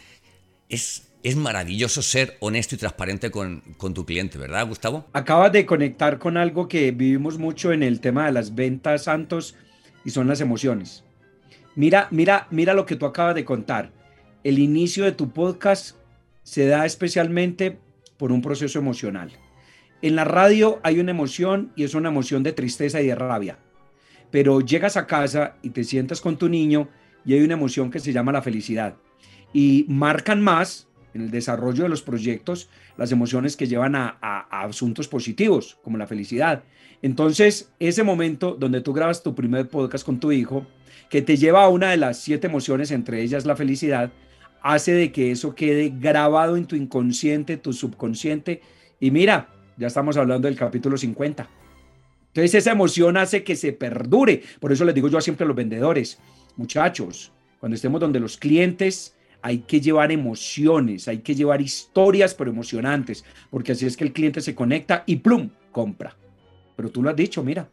Es, 0.69 1.03
es 1.23 1.37
maravilloso 1.37 2.03
ser 2.03 2.37
honesto 2.41 2.75
y 2.75 2.79
transparente 2.79 3.31
con, 3.31 3.63
con, 3.77 3.95
tu 3.95 4.07
cliente, 4.07 4.39
¿verdad, 4.39 4.67
Gustavo? 4.67 5.07
Acabas 5.13 5.53
de 5.53 5.67
conectar 5.67 6.19
con 6.19 6.37
algo 6.37 6.69
que 6.69 6.91
vivimos 6.93 7.39
mucho 7.39 7.73
en 7.73 7.83
el 7.83 8.01
tema 8.01 8.27
de 8.27 8.33
las 8.33 8.55
ventas, 8.55 9.05
Santos, 9.05 9.55
y 10.05 10.11
son 10.11 10.29
las 10.29 10.41
emociones. 10.41 11.05
Mira, 11.77 12.09
mira, 12.11 12.47
mira 12.51 12.75
lo 12.75 12.87
que 12.87 12.97
tú 12.97 13.07
acabas 13.07 13.35
de 13.35 13.45
contar. 13.45 13.93
El 14.45 14.59
inicio 14.59 15.05
de 15.05 15.13
tu 15.13 15.31
podcast 15.31 15.97
se 16.43 16.67
da 16.67 16.87
especialmente 16.87 17.79
por 18.17 18.33
un 18.33 18.43
proceso 18.43 18.79
emocional. 18.79 19.31
En 20.03 20.17
la 20.17 20.25
radio 20.25 20.81
hay 20.83 20.99
una 20.99 21.11
emoción 21.11 21.73
y 21.77 21.85
es 21.85 21.95
una 21.95 22.09
emoción 22.09 22.43
de 22.43 22.53
tristeza 22.53 23.01
y 23.03 23.07
de 23.07 23.15
rabia. 23.15 23.59
Pero 24.31 24.61
llegas 24.61 24.97
a 24.97 25.07
casa 25.07 25.57
y 25.63 25.71
te 25.71 25.85
sientas 25.85 26.21
con 26.21 26.39
tu 26.39 26.49
niño 26.49 26.89
y 27.25 27.35
hay 27.35 27.43
una 27.43 27.55
emoción 27.55 27.91
que 27.91 28.01
se 28.01 28.13
llama 28.13 28.33
la 28.33 28.43
felicidad. 28.43 28.97
Y 29.53 29.85
marcan 29.89 30.41
más 30.41 30.89
en 31.15 31.23
el 31.23 31.31
desarrollo 31.31 31.85
de 31.85 31.89
los 31.89 32.03
proyectos 32.03 32.69
las 32.97 33.13
emociones 33.13 33.57
que 33.57 33.67
llevan 33.67 33.95
a, 33.95 34.19
asuntos 34.51 35.09
positivos, 35.09 35.79
como 35.83 35.99
la 35.99 36.07
felicidad. 36.07 36.63
Entonces, 37.03 37.73
ese 37.79 38.03
momento 38.03 38.57
donde 38.59 38.81
tú 38.81 38.93
grabas 38.93 39.23
tu 39.23 39.35
primer 39.35 39.69
podcast 39.69 40.05
con 40.05 40.21
tu 40.21 40.33
hijo, 40.33 40.67
que 41.09 41.23
te 41.23 41.37
lleva 41.37 41.65
a 41.65 41.69
una 41.69 41.91
de 41.91 41.97
las 41.97 42.19
siete 42.19 42.47
emociones, 42.47 42.91
entre 42.91 43.23
ellas 43.23 43.47
la 43.47 43.57
felicidad, 43.57 44.13
hace 44.63 44.93
de 44.93 45.13
que 45.13 45.31
eso 45.31 45.55
quede 45.55 45.93
grabado 45.99 46.57
en 46.57 46.67
tu 46.67 46.77
inconsciente, 46.77 47.57
tu 47.57 47.73
subconsciente. 47.73 48.61
Y 49.01 49.11
mira, 49.11 49.49
ya 49.77 49.87
estamos 49.87 50.17
hablando 50.17 50.47
del 50.47 50.57
capítulo 50.57 50.97
50. 50.97 51.49
Entonces 52.29 52.55
esa 52.55 52.73
emoción 52.73 53.17
hace 53.17 53.43
que 53.43 53.57
se 53.57 53.73
perdure. 53.73 54.43
Por 54.61 54.73
eso 54.73 54.85
les 54.85 54.95
digo 54.95 55.09
yo 55.09 55.21
siempre 55.21 55.45
a 55.45 55.49
los 55.49 55.57
vendedores, 55.57 56.19
muchachos, 56.57 57.33
cuando 57.59 57.75
estemos 57.75 58.01
donde 58.01 58.21
los 58.21 58.37
clientes 58.37 59.17
hay 59.43 59.61
que 59.61 59.81
llevar 59.81 60.13
emociones, 60.13 61.09
hay 61.09 61.19
que 61.19 61.35
llevar 61.35 61.61
historias, 61.61 62.35
pero 62.35 62.51
emocionantes, 62.51 63.25
porque 63.51 63.73
así 63.73 63.87
es 63.87 63.97
que 63.97 64.05
el 64.05 64.13
cliente 64.13 64.41
se 64.41 64.55
conecta 64.55 65.05
y 65.07 65.17
plum, 65.17 65.51
compra. 65.73 66.17
Pero 66.77 66.91
tú 66.91 67.03
lo 67.03 67.11
has 67.11 67.17
dicho, 67.17 67.43
mira. 67.43 67.69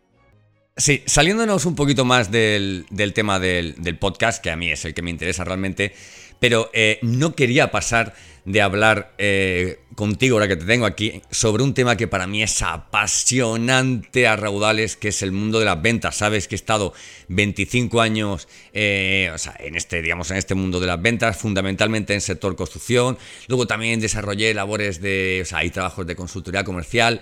Sí, 0.75 1.01
saliéndonos 1.05 1.65
un 1.65 1.75
poquito 1.75 2.05
más 2.05 2.29
del, 2.29 2.85
tema 3.15 3.39
del, 3.39 3.75
del, 3.81 3.97
podcast, 3.97 4.43
que 4.43 4.51
a 4.51 4.55
mí 4.55 4.69
es 4.69 4.85
el 4.85 4.93
que 4.93 5.01
me 5.01 5.09
interesa 5.09 5.43
realmente, 5.43 5.93
pero 6.39 6.69
eh, 6.73 6.99
no 7.01 7.33
quería 7.33 7.71
pasar 7.71 8.13
de 8.47 8.61
hablar 8.61 9.13
eh, 9.17 9.81
contigo, 9.93 10.37
ahora 10.37 10.47
que 10.47 10.55
te 10.55 10.63
tengo 10.63 10.85
aquí, 10.85 11.21
sobre 11.29 11.63
un 11.63 11.73
tema 11.73 11.97
que 11.97 12.07
para 12.07 12.27
mí 12.27 12.41
es 12.41 12.61
apasionante 12.61 14.25
a 14.25 14.37
raudales, 14.37 14.95
que 14.95 15.09
es 15.09 15.21
el 15.21 15.33
mundo 15.33 15.59
de 15.59 15.65
las 15.65 15.81
ventas. 15.81 16.15
Sabes 16.15 16.47
que 16.47 16.55
he 16.55 16.57
estado 16.57 16.93
25 17.27 17.99
años 17.99 18.47
eh, 18.71 19.29
en, 19.59 19.75
este, 19.75 20.01
digamos, 20.01 20.31
en 20.31 20.37
este 20.37 20.55
mundo 20.55 20.79
de 20.79 20.87
las 20.87 21.01
ventas, 21.01 21.35
fundamentalmente 21.35 22.13
en 22.13 22.21
sector 22.21 22.55
construcción. 22.55 23.17
Luego 23.49 23.67
también 23.67 23.99
desarrollé 23.99 24.53
labores 24.53 25.01
de, 25.01 25.41
o 25.43 25.45
sea, 25.45 25.57
hay 25.57 25.69
trabajos 25.69 26.07
de 26.07 26.15
consultoría 26.15 26.63
comercial. 26.63 27.19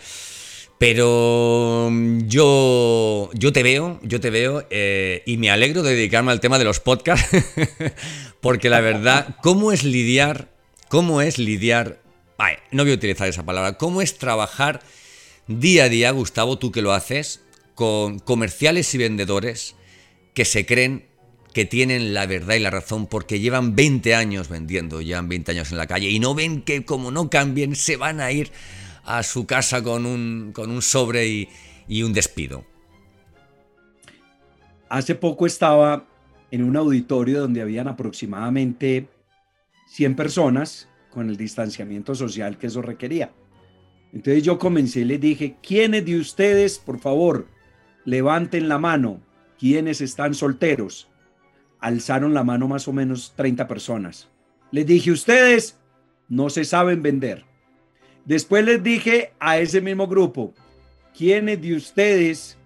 Pero 0.77 1.89
mm, 1.91 2.27
yo, 2.27 3.32
yo 3.34 3.51
te 3.51 3.63
veo, 3.63 4.00
yo 4.03 4.20
te 4.20 4.29
veo 4.29 4.67
eh, 4.70 5.24
y 5.25 5.38
me 5.38 5.50
alegro 5.50 5.82
de 5.82 5.96
dedicarme 5.96 6.32
al 6.32 6.39
tema 6.39 6.60
de 6.60 6.65
los 6.65 6.79
podcasts, 6.82 7.36
porque 8.41 8.70
la 8.70 8.82
verdad, 8.82 9.38
¿cómo 9.41 9.72
es 9.72 9.84
lidiar? 9.84 10.54
¿Cómo 10.88 11.22
es 11.22 11.38
lidiar? 11.38 12.01
no 12.72 12.84
voy 12.84 12.92
a 12.92 12.96
utilizar 12.96 13.27
esa 13.27 13.46
palabra. 13.46 13.77
¿Cómo 13.77 14.01
es 14.01 14.18
trabajar 14.18 14.82
día 15.48 15.86
a 15.86 15.89
día, 15.89 16.12
Gustavo, 16.12 16.58
tú 16.58 16.72
que 16.72 16.82
lo 16.82 16.94
haces, 16.94 17.42
con 17.75 18.20
comerciales 18.20 18.94
y 18.94 18.98
vendedores 18.98 19.75
que 20.34 20.46
se 20.46 20.65
creen 20.65 21.06
que 21.54 21.63
tienen 21.63 22.13
la 22.13 22.25
verdad 22.25 22.56
y 22.56 22.60
la 22.60 22.70
razón 22.70 23.08
porque 23.08 23.39
llevan 23.39 23.75
20 23.75 24.13
años 24.13 24.50
vendiendo, 24.50 25.01
llevan 25.01 25.30
20 25.30 25.51
años 25.51 25.72
en 25.72 25.77
la 25.77 25.88
calle 25.88 26.10
y 26.10 26.20
no 26.20 26.36
ven 26.36 26.62
que 26.62 26.84
como 26.84 27.12
no 27.12 27.30
cambien 27.30 27.75
se 27.75 27.96
van 27.96 28.20
a 28.20 28.32
ir 28.32 28.51
a 29.06 29.24
su 29.24 29.46
casa 29.46 29.82
con 29.82 30.06
un, 30.06 30.51
con 30.54 30.70
un 30.70 30.82
sobre 30.82 31.48
y, 31.88 32.04
un 32.04 32.12
despido. 32.12 32.65
Hace 34.89 35.15
poco 35.15 35.46
estaba 35.46 36.06
en 36.51 36.63
un 36.63 36.75
auditorio 36.75 37.39
donde 37.39 37.62
habían 37.62 37.88
aproximadamente 37.88 39.08
100 39.86 40.15
personas 40.15 40.89
con 41.10 41.30
el 41.30 41.38
distanciamiento 41.38 42.13
social 42.15 42.58
que 42.58 42.68
eso 42.68 42.82
requería. 42.82 43.32
Entonces 44.12 44.44
yo 44.44 44.60
comencé 44.60 45.01
y 45.01 45.06
les 45.06 45.20
dije, 45.20 45.58
¿quiénes 45.62 46.06
de 46.06 46.20
ustedes, 46.20 46.80
por 46.80 47.00
favor, 47.00 47.48
levanten 48.06 48.70
la 48.70 48.77
mano? 48.77 49.22
¿Quiénes 49.60 50.01
están 50.01 50.34
solteros? 50.34 51.10
Alzaron 51.80 52.34
la 52.34 52.44
mano 52.44 52.68
más 52.68 52.88
o 52.88 52.94
menos 52.94 53.34
30 53.36 53.68
personas. 53.68 54.30
Les 54.72 54.86
dije, 54.86 55.12
ustedes 55.12 55.77
no 56.27 56.50
se 56.50 56.65
saben 56.65 57.01
vender. 57.04 57.46
Después 58.25 58.65
les 58.65 58.82
dije 58.82 59.34
a 59.39 59.60
ese 59.60 59.82
mismo 59.82 60.08
grupo, 60.08 60.54
¿quiénes 61.15 61.62
de 61.62 61.75
ustedes 61.75 62.58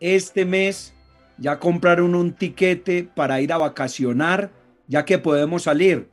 este 0.00 0.44
mes 0.44 0.94
ya 1.38 1.58
compraron 1.58 2.14
un 2.14 2.32
tiquete 2.32 3.04
para 3.04 3.40
ir 3.40 3.52
a 3.52 3.58
vacacionar, 3.58 4.50
ya 4.88 5.04
que 5.04 5.18
podemos 5.18 5.64
salir? 5.64 6.08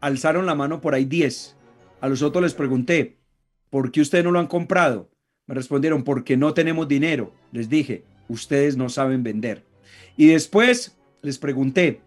Alzaron 0.00 0.46
la 0.46 0.54
mano 0.54 0.80
por 0.80 0.94
ahí 0.94 1.04
10. 1.04 1.56
A 2.00 2.08
los 2.08 2.22
otros 2.22 2.42
les 2.42 2.54
pregunté, 2.54 3.18
¿por 3.68 3.92
qué 3.92 4.00
ustedes 4.00 4.24
no 4.24 4.32
lo 4.32 4.38
han 4.38 4.46
comprado? 4.46 5.10
Me 5.46 5.54
respondieron, 5.54 6.04
porque 6.04 6.36
no 6.36 6.54
tenemos 6.54 6.88
dinero. 6.88 7.32
Les 7.52 7.68
dije, 7.68 8.04
ustedes 8.28 8.76
no 8.76 8.88
saben 8.88 9.22
vender. 9.22 9.64
Y 10.16 10.26
después 10.26 10.98
les 11.22 11.38
pregunté, 11.38 12.00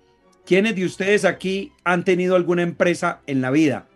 ¿quiénes 0.45 0.75
de 0.75 0.85
ustedes 0.85 1.25
aquí 1.25 1.71
han 1.83 2.03
tenido 2.03 2.35
alguna 2.35 2.63
empresa 2.63 3.21
en 3.27 3.41
la 3.41 3.51
vida? 3.51 3.87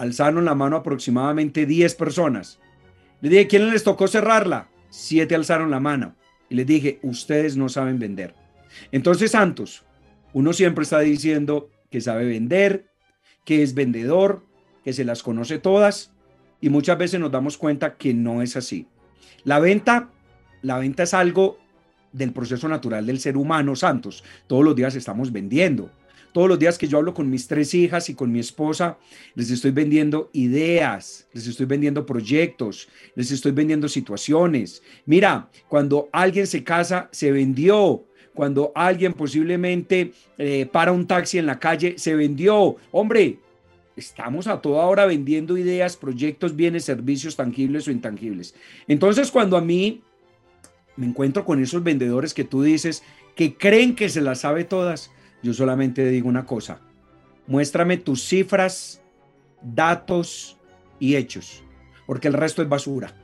alzaron 0.00 0.46
la 0.46 0.54
mano 0.54 0.76
aproximadamente 0.76 1.66
10 1.66 1.94
personas. 1.94 2.58
Le 3.20 3.28
dije, 3.28 3.46
¿quién 3.48 3.70
les 3.70 3.84
tocó 3.84 4.08
cerrarla? 4.08 4.70
Siete 4.88 5.34
alzaron 5.34 5.70
la 5.70 5.78
mano. 5.78 6.16
Y 6.48 6.54
les 6.54 6.66
dije, 6.66 6.98
ustedes 7.02 7.58
no 7.58 7.68
saben 7.68 7.98
vender. 7.98 8.34
Entonces, 8.92 9.32
Santos, 9.32 9.84
uno 10.32 10.54
siempre 10.54 10.84
está 10.84 11.00
diciendo 11.00 11.68
que 11.90 12.00
sabe 12.00 12.24
vender, 12.24 12.89
que 13.50 13.64
es 13.64 13.74
vendedor, 13.74 14.44
que 14.84 14.92
se 14.92 15.04
las 15.04 15.24
conoce 15.24 15.58
todas, 15.58 16.12
y 16.60 16.68
muchas 16.68 16.96
veces 16.96 17.18
nos 17.18 17.32
damos 17.32 17.58
cuenta 17.58 17.96
que 17.96 18.14
no 18.14 18.42
es 18.42 18.56
así. 18.56 18.86
La 19.42 19.58
venta, 19.58 20.08
la 20.62 20.78
venta 20.78 21.02
es 21.02 21.14
algo 21.14 21.58
del 22.12 22.32
proceso 22.32 22.68
natural 22.68 23.06
del 23.06 23.18
ser 23.18 23.36
humano, 23.36 23.74
Santos. 23.74 24.22
Todos 24.46 24.64
los 24.64 24.76
días 24.76 24.94
estamos 24.94 25.32
vendiendo. 25.32 25.90
Todos 26.32 26.48
los 26.48 26.60
días 26.60 26.78
que 26.78 26.86
yo 26.86 26.98
hablo 26.98 27.12
con 27.12 27.28
mis 27.28 27.48
tres 27.48 27.74
hijas 27.74 28.08
y 28.08 28.14
con 28.14 28.30
mi 28.30 28.38
esposa, 28.38 28.98
les 29.34 29.50
estoy 29.50 29.72
vendiendo 29.72 30.30
ideas, 30.32 31.26
les 31.32 31.48
estoy 31.48 31.66
vendiendo 31.66 32.06
proyectos, 32.06 32.88
les 33.16 33.32
estoy 33.32 33.50
vendiendo 33.50 33.88
situaciones. 33.88 34.80
Mira, 35.06 35.50
cuando 35.66 36.08
alguien 36.12 36.46
se 36.46 36.62
casa, 36.62 37.08
se 37.10 37.32
vendió. 37.32 38.06
Cuando 38.40 38.72
alguien 38.74 39.12
posiblemente 39.12 40.14
eh, 40.38 40.64
para 40.64 40.92
un 40.92 41.06
taxi 41.06 41.36
en 41.36 41.44
la 41.44 41.58
calle, 41.58 41.98
se 41.98 42.14
vendió. 42.14 42.76
Hombre, 42.90 43.36
estamos 43.96 44.46
a 44.46 44.62
toda 44.62 44.86
hora 44.86 45.04
vendiendo 45.04 45.58
ideas, 45.58 45.94
proyectos, 45.98 46.56
bienes, 46.56 46.86
servicios 46.86 47.36
tangibles 47.36 47.86
o 47.86 47.90
intangibles. 47.90 48.54
Entonces, 48.88 49.30
cuando 49.30 49.58
a 49.58 49.60
mí 49.60 50.00
me 50.96 51.04
encuentro 51.04 51.44
con 51.44 51.62
esos 51.62 51.82
vendedores 51.82 52.32
que 52.32 52.44
tú 52.44 52.62
dices 52.62 53.02
que 53.36 53.56
creen 53.58 53.94
que 53.94 54.08
se 54.08 54.22
las 54.22 54.40
sabe 54.40 54.64
todas, 54.64 55.10
yo 55.42 55.52
solamente 55.52 56.08
digo 56.08 56.26
una 56.26 56.46
cosa, 56.46 56.80
muéstrame 57.46 57.98
tus 57.98 58.22
cifras, 58.22 59.02
datos 59.60 60.56
y 60.98 61.16
hechos, 61.16 61.62
porque 62.06 62.28
el 62.28 62.32
resto 62.32 62.62
es 62.62 62.70
basura. 62.70 63.14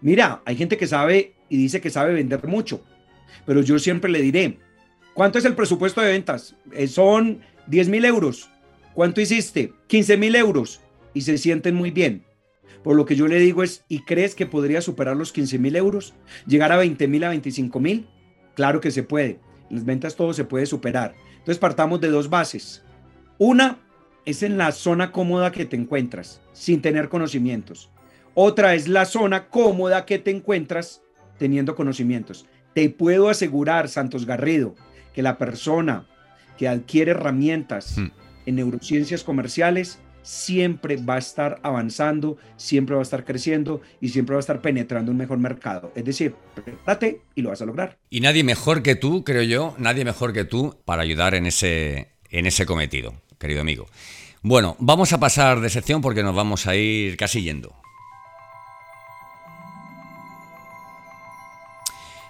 Mira, 0.00 0.42
hay 0.44 0.54
gente 0.54 0.76
que 0.76 0.86
sabe 0.86 1.34
y 1.48 1.56
dice 1.56 1.80
que 1.80 1.90
sabe 1.90 2.14
vender 2.14 2.46
mucho, 2.46 2.84
pero 3.46 3.62
yo 3.62 3.78
siempre 3.78 4.10
le 4.10 4.20
diré, 4.20 4.58
¿cuánto 5.14 5.38
es 5.38 5.44
el 5.44 5.54
presupuesto 5.54 6.00
de 6.00 6.12
ventas? 6.12 6.56
Eh, 6.72 6.86
son 6.86 7.40
10 7.66 7.88
mil 7.88 8.04
euros. 8.04 8.50
¿Cuánto 8.94 9.20
hiciste? 9.20 9.72
15 9.86 10.16
mil 10.16 10.36
euros. 10.36 10.80
Y 11.14 11.22
se 11.22 11.38
sienten 11.38 11.74
muy 11.74 11.90
bien. 11.90 12.24
Por 12.82 12.96
lo 12.96 13.04
que 13.04 13.16
yo 13.16 13.28
le 13.28 13.38
digo 13.38 13.62
es, 13.62 13.84
¿y 13.88 14.00
crees 14.00 14.34
que 14.34 14.46
podría 14.46 14.80
superar 14.80 15.16
los 15.16 15.32
15 15.32 15.58
mil 15.58 15.76
euros? 15.76 16.14
¿Llegar 16.46 16.72
a 16.72 16.76
20 16.76 17.06
mil, 17.08 17.24
a 17.24 17.28
25 17.28 17.80
mil? 17.80 18.08
Claro 18.54 18.80
que 18.80 18.90
se 18.90 19.02
puede 19.02 19.38
las 19.72 19.84
ventas 19.84 20.14
todo 20.14 20.34
se 20.34 20.44
puede 20.44 20.66
superar. 20.66 21.14
Entonces 21.30 21.58
partamos 21.58 22.00
de 22.00 22.10
dos 22.10 22.28
bases. 22.28 22.84
Una 23.38 23.78
es 24.26 24.42
en 24.42 24.58
la 24.58 24.70
zona 24.70 25.10
cómoda 25.10 25.50
que 25.50 25.64
te 25.64 25.76
encuentras, 25.76 26.40
sin 26.52 26.82
tener 26.82 27.08
conocimientos. 27.08 27.90
Otra 28.34 28.74
es 28.74 28.86
la 28.86 29.06
zona 29.06 29.48
cómoda 29.48 30.04
que 30.04 30.18
te 30.18 30.30
encuentras 30.30 31.02
teniendo 31.38 31.74
conocimientos. 31.74 32.46
Te 32.74 32.88
puedo 32.90 33.28
asegurar, 33.28 33.88
Santos 33.88 34.26
Garrido, 34.26 34.74
que 35.14 35.22
la 35.22 35.38
persona 35.38 36.06
que 36.56 36.68
adquiere 36.68 37.12
herramientas 37.12 37.98
hmm. 37.98 38.10
en 38.46 38.54
neurociencias 38.54 39.24
comerciales 39.24 39.98
siempre 40.22 40.96
va 40.96 41.16
a 41.16 41.18
estar 41.18 41.60
avanzando, 41.62 42.38
siempre 42.56 42.94
va 42.94 43.00
a 43.00 43.02
estar 43.02 43.24
creciendo 43.24 43.80
y 44.00 44.10
siempre 44.10 44.34
va 44.34 44.38
a 44.38 44.40
estar 44.40 44.60
penetrando 44.60 45.10
un 45.10 45.18
mejor 45.18 45.38
mercado. 45.38 45.92
Es 45.94 46.04
decir, 46.04 46.34
prepárate 46.54 47.22
y 47.34 47.42
lo 47.42 47.50
vas 47.50 47.60
a 47.60 47.66
lograr. 47.66 47.98
Y 48.08 48.20
nadie 48.20 48.44
mejor 48.44 48.82
que 48.82 48.94
tú, 48.94 49.24
creo 49.24 49.42
yo, 49.42 49.74
nadie 49.78 50.04
mejor 50.04 50.32
que 50.32 50.44
tú 50.44 50.76
para 50.84 51.02
ayudar 51.02 51.34
en 51.34 51.46
ese, 51.46 52.12
en 52.30 52.46
ese 52.46 52.66
cometido, 52.66 53.14
querido 53.38 53.60
amigo. 53.60 53.88
Bueno, 54.42 54.76
vamos 54.78 55.12
a 55.12 55.20
pasar 55.20 55.60
de 55.60 55.70
sección 55.70 56.00
porque 56.00 56.22
nos 56.22 56.34
vamos 56.34 56.66
a 56.66 56.74
ir 56.76 57.16
casi 57.16 57.42
yendo. 57.42 57.81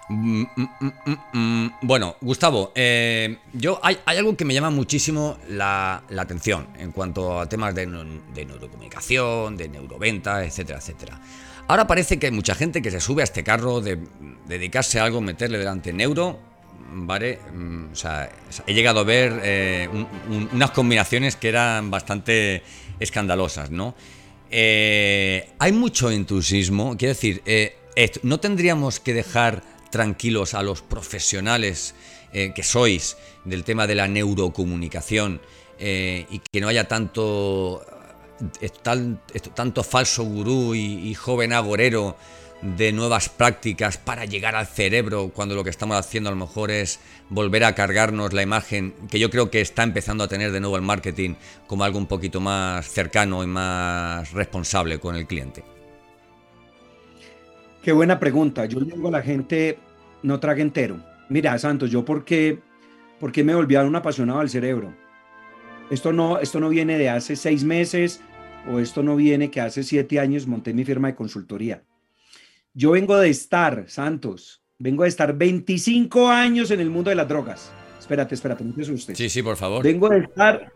Mm, 0.09 0.43
mm, 0.55 1.13
mm, 1.33 1.67
bueno, 1.81 2.17
Gustavo, 2.19 2.73
eh, 2.75 3.37
yo 3.53 3.79
hay, 3.81 3.97
algo 4.05 4.35
que 4.35 4.43
me 4.43 4.53
llama 4.53 4.69
muchísimo 4.69 5.37
la, 5.47 6.03
atención 6.17 6.67
en 6.77 6.91
cuanto 6.91 7.39
a 7.39 7.47
temas 7.47 7.73
de, 7.73 7.85
neurocomunicación, 7.85 9.55
de 9.55 9.69
neuroventa, 9.69 10.43
etcétera, 10.43 10.79
etcétera. 10.79 11.21
Ahora 11.67 11.87
parece 11.87 12.19
que 12.19 12.25
hay 12.25 12.31
mucha 12.33 12.53
gente 12.55 12.81
que 12.81 12.91
se 12.91 12.99
sube 12.99 13.21
a 13.21 13.23
este 13.23 13.43
carro 13.43 13.79
de 13.79 13.97
dedicarse 14.45 14.99
a 14.99 15.05
algo, 15.05 15.21
meterle 15.21 15.57
delante 15.57 15.93
neuro, 15.93 16.37
¿vale? 16.91 17.39
O 17.91 17.95
sea, 17.95 18.29
he 18.67 18.73
llegado 18.73 18.99
a 18.99 19.03
ver 19.03 19.39
eh, 19.43 19.87
unas 20.51 20.71
combinaciones 20.71 21.37
que 21.37 21.47
eran 21.47 21.89
bastante 21.89 22.61
escandalosas, 22.99 23.71
¿no? 23.71 23.95
Eh, 24.51 25.49
hay 25.57 25.71
mucho 25.71 26.11
entusiasmo, 26.11 26.97
quiero 26.97 27.13
decir, 27.13 27.41
no 28.23 28.41
tendríamos 28.41 28.99
que 28.99 29.13
dejar 29.13 29.63
tranquilos 29.93 30.55
a 30.55 30.63
los 30.63 30.81
profesionales 30.81 31.93
eh, 32.33 32.51
que 32.55 32.63
sois 32.63 33.15
del 33.45 33.63
tema 33.63 33.85
de 33.85 33.93
la 33.93 34.07
neurocomunicación 34.07 35.39
eh, 35.77 36.25
y 36.31 36.39
que 36.39 36.61
no 36.61 36.67
haya 36.67 36.87
tanto, 36.87 37.85
eh, 38.59 38.71
tanto 39.53 39.83
falso 39.83 40.23
gurú 40.23 40.73
y, 40.73 41.13
joven 41.13 41.53
agorero 41.53 42.17
de 42.63 42.91
nuevas 42.91 43.29
prácticas 43.29 43.99
para 43.99 44.25
llegar 44.25 44.55
al 44.55 44.65
cerebro 44.65 45.29
cuando 45.31 45.53
lo 45.53 45.63
que 45.63 45.69
estamos 45.69 45.95
haciendo 45.95 46.29
a 46.29 46.33
lo 46.33 46.39
mejor 46.39 46.71
es 46.71 46.99
volver 47.29 47.63
a 47.63 47.75
cargarnos 47.75 48.33
la 48.33 48.41
imagen 48.41 48.95
que 49.11 49.19
yo 49.19 49.29
creo 49.29 49.51
que 49.51 49.61
está 49.61 49.83
empezando 49.83 50.23
a 50.23 50.27
tener 50.27 50.51
de 50.51 50.59
nuevo 50.59 50.75
el 50.75 50.81
marketing 50.81 51.35
como 51.67 51.83
algo 51.83 51.99
un 51.99 52.07
poquito 52.07 52.41
más 52.41 52.89
cercano 52.89 53.43
y 53.43 53.47
más 53.47 54.31
responsable 54.31 54.99
con 54.99 55.15
el 55.15 55.27
cliente. 55.27 55.63
Qué 57.83 57.91
buena 57.91 58.17
pregunta. 58.17 58.65
Yo 58.65 58.79
digo 58.79 59.09
a 59.09 59.11
la 59.11 59.21
gente, 59.21 59.77
no 60.23 60.39
trague 60.39 60.61
entero. 60.61 61.03
Mira, 61.27 61.59
Santos, 61.59 61.91
yo 61.91 62.05
por 62.05 62.23
qué, 62.23 62.59
por 63.19 63.33
qué 63.33 63.43
me 63.43 63.53
volví 63.53 63.75
a 63.75 63.83
un 63.83 63.95
apasionado 63.95 64.39
al 64.39 64.49
cerebro. 64.49 64.95
Esto 65.91 66.13
no, 66.13 66.39
esto 66.39 66.61
no 66.61 66.69
viene 66.69 66.97
de 66.97 67.09
hace 67.09 67.35
seis 67.35 67.65
meses 67.65 68.21
o 68.71 68.79
esto 68.79 69.03
no 69.03 69.17
viene 69.17 69.51
que 69.51 69.59
hace 69.59 69.83
siete 69.83 70.21
años 70.21 70.47
monté 70.47 70.73
mi 70.73 70.85
firma 70.85 71.09
de 71.09 71.15
consultoría. 71.15 71.83
Yo 72.73 72.91
vengo 72.91 73.17
de 73.17 73.29
estar, 73.29 73.83
Santos, 73.89 74.63
vengo 74.79 75.03
de 75.03 75.09
estar 75.09 75.37
25 75.37 76.29
años 76.29 76.71
en 76.71 76.79
el 76.79 76.89
mundo 76.89 77.09
de 77.09 77.17
las 77.17 77.27
drogas. 77.27 77.69
Espérate, 77.99 78.33
espérate, 78.33 78.63
no 78.63 78.73
te 78.73 78.83
asustes. 78.83 79.17
Sí, 79.17 79.29
sí, 79.29 79.43
por 79.43 79.57
favor. 79.57 79.83
Vengo 79.83 80.07
de 80.07 80.19
estar, 80.19 80.71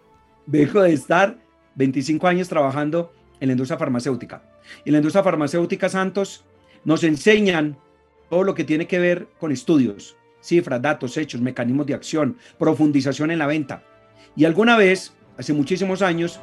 vengo 0.46 0.82
de 0.82 0.92
estar 0.92 1.38
25 1.76 2.28
años 2.28 2.50
trabajando 2.50 3.14
en 3.40 3.48
la 3.48 3.54
industria 3.54 3.78
farmacéutica. 3.78 4.44
Y 4.84 4.90
en 4.90 4.94
la 4.94 4.98
industria 5.00 5.24
farmacéutica, 5.24 5.88
Santos, 5.88 6.44
nos 6.88 7.04
enseñan 7.04 7.78
todo 8.30 8.44
lo 8.44 8.56
que 8.56 8.64
tiene 8.64 8.88
que 8.88 8.98
ver 8.98 9.28
con 9.40 9.52
estudios, 9.52 10.16
cifras, 10.42 10.82
datos, 10.82 11.18
hechos, 11.18 11.42
mecanismos 11.42 11.86
de 11.86 11.94
acción, 11.94 12.38
profundización 12.58 13.30
en 13.30 13.40
la 13.40 13.46
venta. 13.46 13.84
Y 14.38 14.46
alguna 14.46 14.78
vez, 14.78 15.12
hace 15.38 15.52
muchísimos 15.52 16.02
años, 16.02 16.40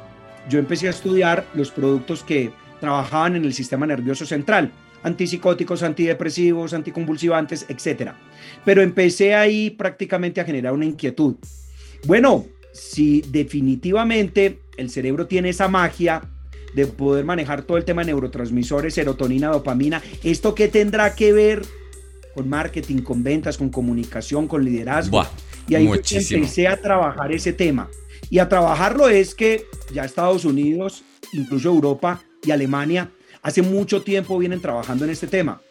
yo 0.47 0.59
empecé 0.59 0.85
a 0.85 0.91
estudiar 0.91 1.47
los 1.55 1.71
productos 1.71 2.23
que 2.23 2.51
trabajaban 2.79 3.35
en 3.35 3.43
el 3.43 3.55
sistema 3.55 3.87
nervioso 3.87 4.27
central, 4.27 4.71
antipsicóticos, 5.01 5.81
antidepresivos, 5.81 6.75
anticonvulsivantes, 6.75 7.65
etc. 7.67 8.11
Pero 8.63 8.83
empecé 8.83 9.33
ahí 9.33 9.71
prácticamente 9.71 10.41
a 10.41 10.45
generar 10.45 10.73
una 10.73 10.85
inquietud. 10.85 11.37
Bueno, 12.05 12.45
si 12.71 13.21
definitivamente 13.29 14.59
el 14.77 14.91
cerebro 14.91 15.25
tiene 15.25 15.49
esa 15.49 15.67
magia 15.67 16.21
de 16.75 16.87
poder 16.87 17.25
manejar 17.25 17.63
todo 17.63 17.77
el 17.77 17.85
tema 17.85 18.01
de 18.01 18.07
neurotransmisores, 18.07 18.93
serotonina, 18.93 19.49
dopamina. 19.49 20.01
¿Esto 20.23 20.53
qué 20.53 20.67
tendrá 20.67 21.15
que 21.15 21.33
ver 21.33 21.65
con 22.33 22.49
marketing, 22.49 22.97
con 22.97 23.23
ventas, 23.23 23.57
con 23.57 23.69
comunicación, 23.69 24.47
con 24.47 24.63
liderazgo? 24.63 25.25
y 25.67 25.75
ahí 25.75 25.87
empecé 25.87 26.67
a 26.67 26.77
trabajar 26.77 27.31
ese 27.31 27.53
tema. 27.53 27.89
Y 28.29 28.39
a 28.39 28.49
trabajarlo 28.49 29.07
es 29.07 29.35
que 29.35 29.65
ya 29.93 30.03
Estados 30.03 30.45
Unidos, 30.45 31.03
incluso 31.33 31.69
Europa 31.69 32.21
y 32.43 32.51
Alemania, 32.51 33.11
hace 33.41 33.61
mucho 33.61 34.01
tiempo 34.01 34.37
vienen 34.37 34.61
trabajando 34.61 35.05
en 35.05 35.11
este 35.11 35.27
tema. 35.27 35.61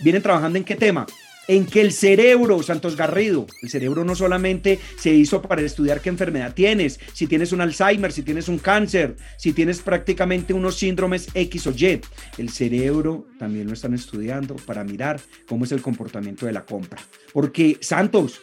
¿Vienen 0.00 0.22
trabajando 0.22 0.58
en 0.58 0.64
qué 0.64 0.76
tema? 0.76 1.06
En 1.50 1.66
que 1.66 1.80
el 1.80 1.90
cerebro, 1.90 2.62
Santos 2.62 2.94
Garrido, 2.94 3.44
el 3.60 3.70
cerebro 3.70 4.04
no 4.04 4.14
solamente 4.14 4.78
se 4.96 5.10
hizo 5.10 5.42
para 5.42 5.62
estudiar 5.62 6.00
qué 6.00 6.08
enfermedad 6.08 6.54
tienes, 6.54 7.00
si 7.12 7.26
tienes 7.26 7.50
un 7.50 7.60
Alzheimer, 7.60 8.12
si 8.12 8.22
tienes 8.22 8.46
un 8.46 8.58
cáncer, 8.58 9.16
si 9.36 9.52
tienes 9.52 9.80
prácticamente 9.80 10.54
unos 10.54 10.76
síndromes 10.76 11.26
X 11.34 11.66
o 11.66 11.72
Y, 11.72 12.00
el 12.38 12.50
cerebro 12.50 13.26
también 13.36 13.66
lo 13.66 13.72
están 13.72 13.94
estudiando 13.94 14.54
para 14.64 14.84
mirar 14.84 15.20
cómo 15.48 15.64
es 15.64 15.72
el 15.72 15.82
comportamiento 15.82 16.46
de 16.46 16.52
la 16.52 16.64
compra. 16.64 17.02
Porque, 17.32 17.78
Santos, 17.80 18.40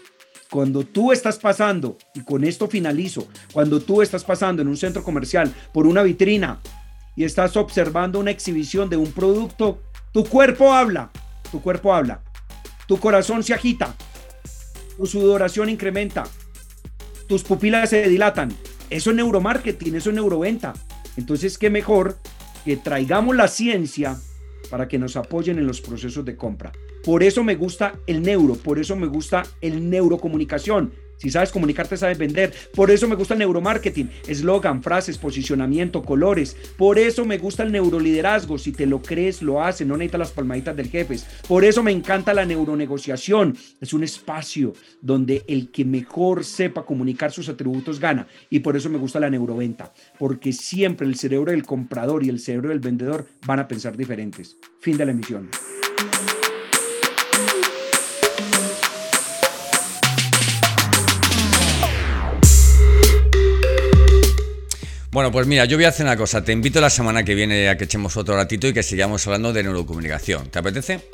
cuando 0.49 0.83
tú 0.83 1.13
estás 1.13 1.39
pasando, 1.39 1.97
y 2.13 2.25
con 2.25 2.43
esto 2.43 2.67
finalizo, 2.67 3.29
cuando 3.53 3.79
tú 3.79 4.01
estás 4.01 4.25
pasando 4.25 4.61
en 4.61 4.67
un 4.67 4.75
centro 4.75 5.01
comercial 5.01 5.49
por 5.73 5.87
una 5.87 6.03
vitrina 6.03 6.59
y 7.15 7.23
estás 7.23 7.55
observando 7.55 8.19
una 8.19 8.31
exhibición 8.31 8.89
de 8.89 8.97
un 8.97 9.13
producto, 9.13 9.81
tu 10.11 10.25
cuerpo 10.25 10.73
habla, 10.73 11.09
tu 11.53 11.61
cuerpo 11.61 11.93
habla 11.93 12.21
tu 12.87 12.97
corazón 12.97 13.43
se 13.43 13.53
agita, 13.53 13.95
tu 14.97 15.05
sudoración 15.05 15.69
incrementa, 15.69 16.23
tus 17.27 17.43
pupilas 17.43 17.89
se 17.89 18.07
dilatan. 18.07 18.55
Eso 18.89 19.09
es 19.09 19.15
neuromarketing, 19.15 19.95
eso 19.95 20.09
es 20.09 20.15
neuroventa. 20.15 20.73
Entonces, 21.17 21.57
qué 21.57 21.69
mejor 21.69 22.17
que 22.63 22.77
traigamos 22.77 23.35
la 23.35 23.47
ciencia 23.47 24.17
para 24.69 24.87
que 24.87 24.97
nos 24.97 25.15
apoyen 25.15 25.57
en 25.57 25.67
los 25.67 25.81
procesos 25.81 26.25
de 26.25 26.35
compra. 26.35 26.71
Por 27.03 27.23
eso 27.23 27.43
me 27.43 27.55
gusta 27.55 27.95
el 28.07 28.21
neuro, 28.21 28.55
por 28.55 28.79
eso 28.79 28.95
me 28.95 29.07
gusta 29.07 29.43
el 29.61 29.89
neurocomunicación, 29.89 30.93
si 31.17 31.31
sabes 31.31 31.51
comunicarte, 31.51 31.97
sabes 31.97 32.17
vender. 32.17 32.53
Por 32.73 32.91
eso 32.91 33.07
me 33.07 33.15
gusta 33.15 33.33
el 33.33 33.39
neuromarketing, 33.39 34.09
eslogan, 34.27 34.83
frases, 34.83 35.17
posicionamiento, 35.17 36.03
colores. 36.03 36.55
Por 36.77 36.99
eso 36.99 37.25
me 37.25 37.37
gusta 37.37 37.63
el 37.63 37.71
neuroliderazgo. 37.71 38.57
Si 38.57 38.71
te 38.71 38.85
lo 38.85 39.01
crees, 39.01 39.41
lo 39.41 39.63
haces. 39.63 39.87
No 39.87 39.97
necesitas 39.97 40.19
las 40.19 40.31
palmaditas 40.31 40.75
del 40.75 40.89
jefe. 40.89 41.17
Por 41.47 41.65
eso 41.65 41.81
me 41.83 41.91
encanta 41.91 42.33
la 42.33 42.45
neuronegociación. 42.45 43.57
Es 43.81 43.93
un 43.93 44.03
espacio 44.03 44.73
donde 45.01 45.43
el 45.47 45.71
que 45.71 45.85
mejor 45.85 46.43
sepa 46.43 46.85
comunicar 46.85 47.31
sus 47.31 47.49
atributos 47.49 47.99
gana. 47.99 48.27
Y 48.49 48.59
por 48.59 48.77
eso 48.77 48.89
me 48.89 48.97
gusta 48.97 49.19
la 49.19 49.29
neuroventa. 49.29 49.93
Porque 50.19 50.53
siempre 50.53 51.07
el 51.07 51.15
cerebro 51.15 51.51
del 51.51 51.63
comprador 51.63 52.23
y 52.23 52.29
el 52.29 52.39
cerebro 52.39 52.69
del 52.69 52.79
vendedor 52.79 53.25
van 53.45 53.59
a 53.59 53.67
pensar 53.67 53.97
diferentes. 53.97 54.57
Fin 54.79 54.97
de 54.97 55.05
la 55.05 55.11
emisión. 55.11 55.49
Bueno, 65.17 65.31
pues 65.31 65.47
mira, 65.47 65.65
yo 65.65 65.77
voy 65.77 65.85
a 65.85 65.89
hacer 65.89 66.05
una 66.05 66.15
cosa. 66.15 66.43
Te 66.43 66.51
invito 66.51 66.79
la 66.79 66.91
semana 66.91 67.23
que 67.23 67.33
viene 67.33 67.69
a 67.69 67.75
que 67.75 67.85
echemos 67.85 68.15
otro 68.17 68.35
ratito 68.35 68.67
y 68.67 68.73
que 68.73 68.83
sigamos 68.83 69.25
hablando 69.25 69.51
de 69.51 69.63
neurocomunicación. 69.63 70.51
¿Te 70.51 70.59
apetece? 70.59 71.09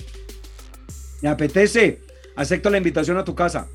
Me 1.22 1.30
apetece. 1.30 2.02
Acepto 2.36 2.70
la 2.70 2.80
invitación 2.80 3.18
a 3.18 3.24
tu 3.24 3.34
casa. 3.34 3.70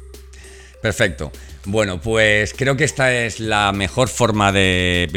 Perfecto. 0.83 1.33
Bueno, 1.65 1.99
pues 1.99 2.53
creo 2.53 2.77
que 2.77 2.85
esta 2.85 3.11
es 3.11 3.41
la 3.41 3.73
mejor 3.73 4.11
forma 4.11 4.53
de. 4.53 5.09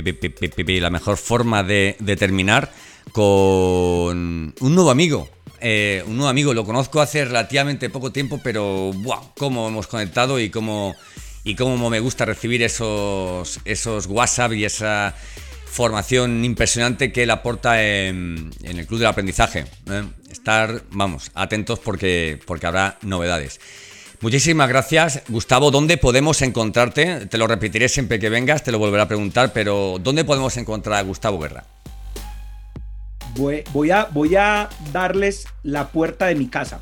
La 0.80 0.90
mejor 0.90 1.18
forma 1.18 1.62
de, 1.62 1.98
terminar 2.18 2.72
con 3.12 4.56
un 4.62 4.76
nuevo 4.76 4.92
amigo. 4.92 5.30
Eh, 5.60 6.06
un 6.08 6.16
nuevo 6.16 6.30
amigo, 6.30 6.54
lo 6.54 6.64
conozco 6.64 7.02
hace 7.02 7.26
relativamente 7.26 7.90
poco 7.90 8.14
tiempo, 8.14 8.40
pero 8.42 8.94
¡buah! 8.94 9.34
Cómo 9.36 9.68
hemos 9.68 9.88
conectado 9.88 10.40
y 10.40 10.50
cómo 10.50 10.96
y 11.44 11.56
cómo 11.56 11.90
me 11.90 12.00
gusta 12.00 12.26
recibir 12.26 12.62
esos, 12.64 13.60
esos 13.66 14.06
WhatsApp 14.08 14.54
y 14.54 14.66
esa 14.66 15.16
formación 15.66 16.44
impresionante 16.44 17.12
que 17.12 17.24
él 17.24 17.32
aporta 17.32 17.82
en, 17.82 18.52
el 18.64 18.86
Club 18.86 19.00
del 19.00 19.08
Aprendizaje. 19.08 19.66
¿eh? 19.90 20.04
Estar, 20.30 20.84
vamos, 20.92 21.32
atentos 21.34 21.80
porque, 21.80 22.40
porque 22.46 22.68
habrá 22.68 22.98
novedades. 23.02 23.60
Muchísimas 24.20 24.70
gracias. 24.70 25.24
Gustavo, 25.30 25.72
¿dónde 25.72 25.98
podemos 25.98 26.42
encontrarte? 26.44 27.26
Te 27.26 27.38
lo 27.40 27.48
repetiré 27.48 27.90
siempre 27.90 28.20
que 28.20 28.30
vengas, 28.30 28.64
te 28.64 28.72
lo 28.72 28.78
volveré 28.78 29.02
a 29.02 29.08
preguntar, 29.08 29.52
pero 29.52 29.98
¿dónde 30.00 30.24
podemos 30.24 30.56
encontrar 30.58 31.00
a 31.00 31.02
Gustavo 31.02 31.40
Guerra? 31.40 31.64
Voy, 33.36 33.92
a, 33.92 34.10
voy 34.12 34.36
a 34.36 34.70
darles 34.92 35.48
la 35.64 35.88
puerta 35.88 36.28
de 36.28 36.36
mi 36.36 36.48
casa. 36.48 36.82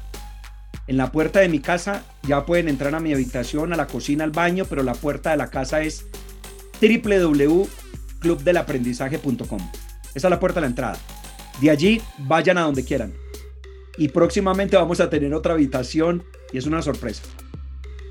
En 0.90 0.98
la 0.98 1.10
puerta 1.12 1.40
de 1.40 1.48
mi 1.50 1.60
casa 1.60 2.04
ya 2.28 2.48
pueden 2.48 2.68
entrar 2.68 2.96
a 2.96 3.00
mi 3.00 3.14
habitación, 3.14 3.72
a 3.74 3.76
la 3.76 3.86
cocina, 3.86 4.24
al 4.24 4.32
baño, 4.32 4.66
pero 4.68 4.82
la 4.82 4.96
puerta 4.96 5.30
de 5.30 5.38
la 5.38 5.52
casa 5.52 5.84
es 5.84 6.08
www.clubdelaprendizaje.com. 6.82 9.72
Esa 10.16 10.28
es 10.28 10.32
la 10.32 10.40
puerta 10.40 10.60
de 10.60 10.62
la 10.62 10.68
entrada. 10.68 10.98
De 11.62 11.70
allí 11.70 12.02
vayan 12.18 12.58
a 12.58 12.62
donde 12.62 12.84
quieran. 12.84 13.14
Y 14.00 14.08
próximamente 14.08 14.78
vamos 14.78 15.00
a 15.00 15.12
tener 15.12 15.32
otra 15.36 15.54
habitación 15.54 16.24
y 16.52 16.58
es 16.58 16.66
una 16.66 16.82
sorpresa. 16.82 17.22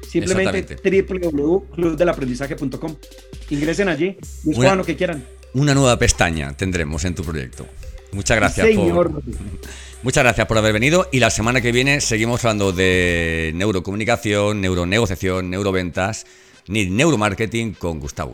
Simplemente 0.09 0.77
www.clubdelaprendizaje.com. 0.77 2.95
Ingresen 3.51 3.89
allí 3.89 4.17
y 4.45 4.53
escojan 4.53 4.79
lo 4.79 4.85
que 4.85 4.95
quieran. 4.95 5.25
Una 5.53 5.75
nueva 5.75 5.99
pestaña 5.99 6.57
tendremos 6.57 7.05
en 7.05 7.17
tu 7.17 7.25
proyecto. 7.25 7.67
Muchas 8.13 8.37
gracias 8.37 8.69
por. 8.77 9.21
Muchas 10.03 10.23
gracias 10.23 10.47
por 10.47 10.57
haber 10.59 10.73
venido 10.73 11.09
y 11.11 11.19
la 11.19 11.29
semana 11.29 11.61
que 11.61 11.73
viene 11.73 12.01
seguimos 12.01 12.45
hablando 12.45 12.73
de 12.73 13.51
neurocomunicación, 13.57 14.61
neuronegociación, 14.61 15.51
neuroventas, 15.51 16.25
ni 16.69 16.87
neuromarketing 16.87 17.73
con 17.75 17.99
Gustavo 17.99 18.33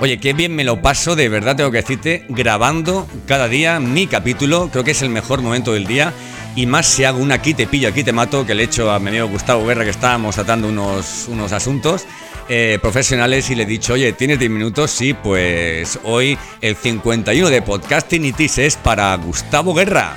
Oye, 0.00 0.18
qué 0.18 0.32
bien 0.32 0.54
me 0.54 0.64
lo 0.64 0.80
paso, 0.80 1.16
de 1.16 1.28
verdad 1.28 1.56
tengo 1.56 1.70
que 1.70 1.78
decirte, 1.78 2.24
grabando 2.28 3.06
cada 3.26 3.48
día 3.48 3.80
mi 3.80 4.06
capítulo, 4.06 4.70
creo 4.70 4.84
que 4.84 4.92
es 4.92 5.02
el 5.02 5.10
mejor 5.10 5.42
momento 5.42 5.72
del 5.72 5.86
día 5.86 6.12
y 6.56 6.66
más 6.66 6.86
si 6.86 7.04
hago 7.04 7.18
un 7.18 7.30
aquí 7.30 7.54
te 7.54 7.66
pillo, 7.66 7.88
aquí 7.88 8.02
te 8.02 8.12
mato, 8.12 8.44
que 8.44 8.54
le 8.54 8.62
he 8.62 8.66
hecho 8.66 8.90
a 8.90 8.98
mi 8.98 9.10
amigo 9.10 9.28
Gustavo 9.28 9.64
Guerra 9.66 9.84
que 9.84 9.90
estábamos 9.90 10.34
tratando 10.34 10.68
unos, 10.68 11.26
unos 11.28 11.52
asuntos 11.52 12.06
eh, 12.48 12.78
profesionales 12.80 13.50
y 13.50 13.54
le 13.54 13.64
he 13.64 13.66
dicho, 13.66 13.92
oye, 13.92 14.12
¿tienes 14.14 14.38
10 14.38 14.50
minutos? 14.50 14.90
Sí, 14.90 15.14
pues 15.14 15.98
hoy 16.02 16.38
el 16.62 16.74
51 16.74 17.50
de 17.50 17.60
Podcasting 17.60 18.24
y 18.24 18.32
Tis 18.32 18.58
es 18.58 18.76
para 18.76 19.14
Gustavo 19.16 19.74
Guerra. 19.74 20.16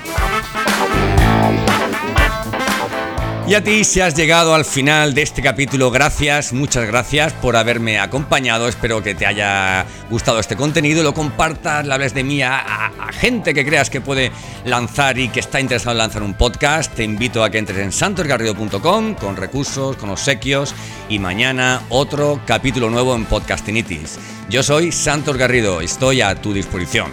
Y 3.49 3.55
a 3.55 3.63
ti, 3.63 3.83
si 3.83 3.99
has 3.99 4.13
llegado 4.13 4.53
al 4.53 4.63
final 4.63 5.15
de 5.15 5.23
este 5.23 5.41
capítulo, 5.41 5.89
gracias, 5.89 6.53
muchas 6.53 6.85
gracias 6.85 7.33
por 7.33 7.55
haberme 7.55 7.97
acompañado. 7.97 8.67
Espero 8.67 9.01
que 9.01 9.15
te 9.15 9.25
haya 9.25 9.87
gustado 10.07 10.39
este 10.39 10.55
contenido, 10.55 11.01
lo 11.01 11.15
compartas, 11.15 11.87
le 11.87 11.91
hables 11.91 12.13
de 12.13 12.23
mí 12.23 12.43
a, 12.43 12.91
gente 13.11 13.55
que 13.55 13.65
creas 13.65 13.89
que 13.89 14.01
puede 14.01 14.31
lanzar 14.65 15.17
y 15.17 15.29
que 15.29 15.39
está 15.39 15.59
interesado 15.59 15.93
en 15.93 15.97
lanzar 15.97 16.21
un 16.21 16.35
podcast. 16.35 16.93
Te 16.93 17.03
invito 17.03 17.43
a 17.43 17.49
que 17.49 17.57
entres 17.57 17.79
en 17.79 17.91
santosgarrido.com 17.91 19.15
con 19.15 19.35
recursos, 19.35 19.97
con 19.97 20.11
obsequios 20.11 20.75
y 21.09 21.17
mañana 21.17 21.81
otro 21.89 22.39
capítulo 22.45 22.91
nuevo 22.91 23.15
en 23.15 23.25
Podcastinitis. 23.25 24.19
Yo 24.47 24.61
soy 24.61 24.91
Santos 24.91 25.37
Garrido, 25.37 25.81
estoy 25.81 26.21
a 26.21 26.35
tu 26.35 26.53
disposición. 26.53 27.09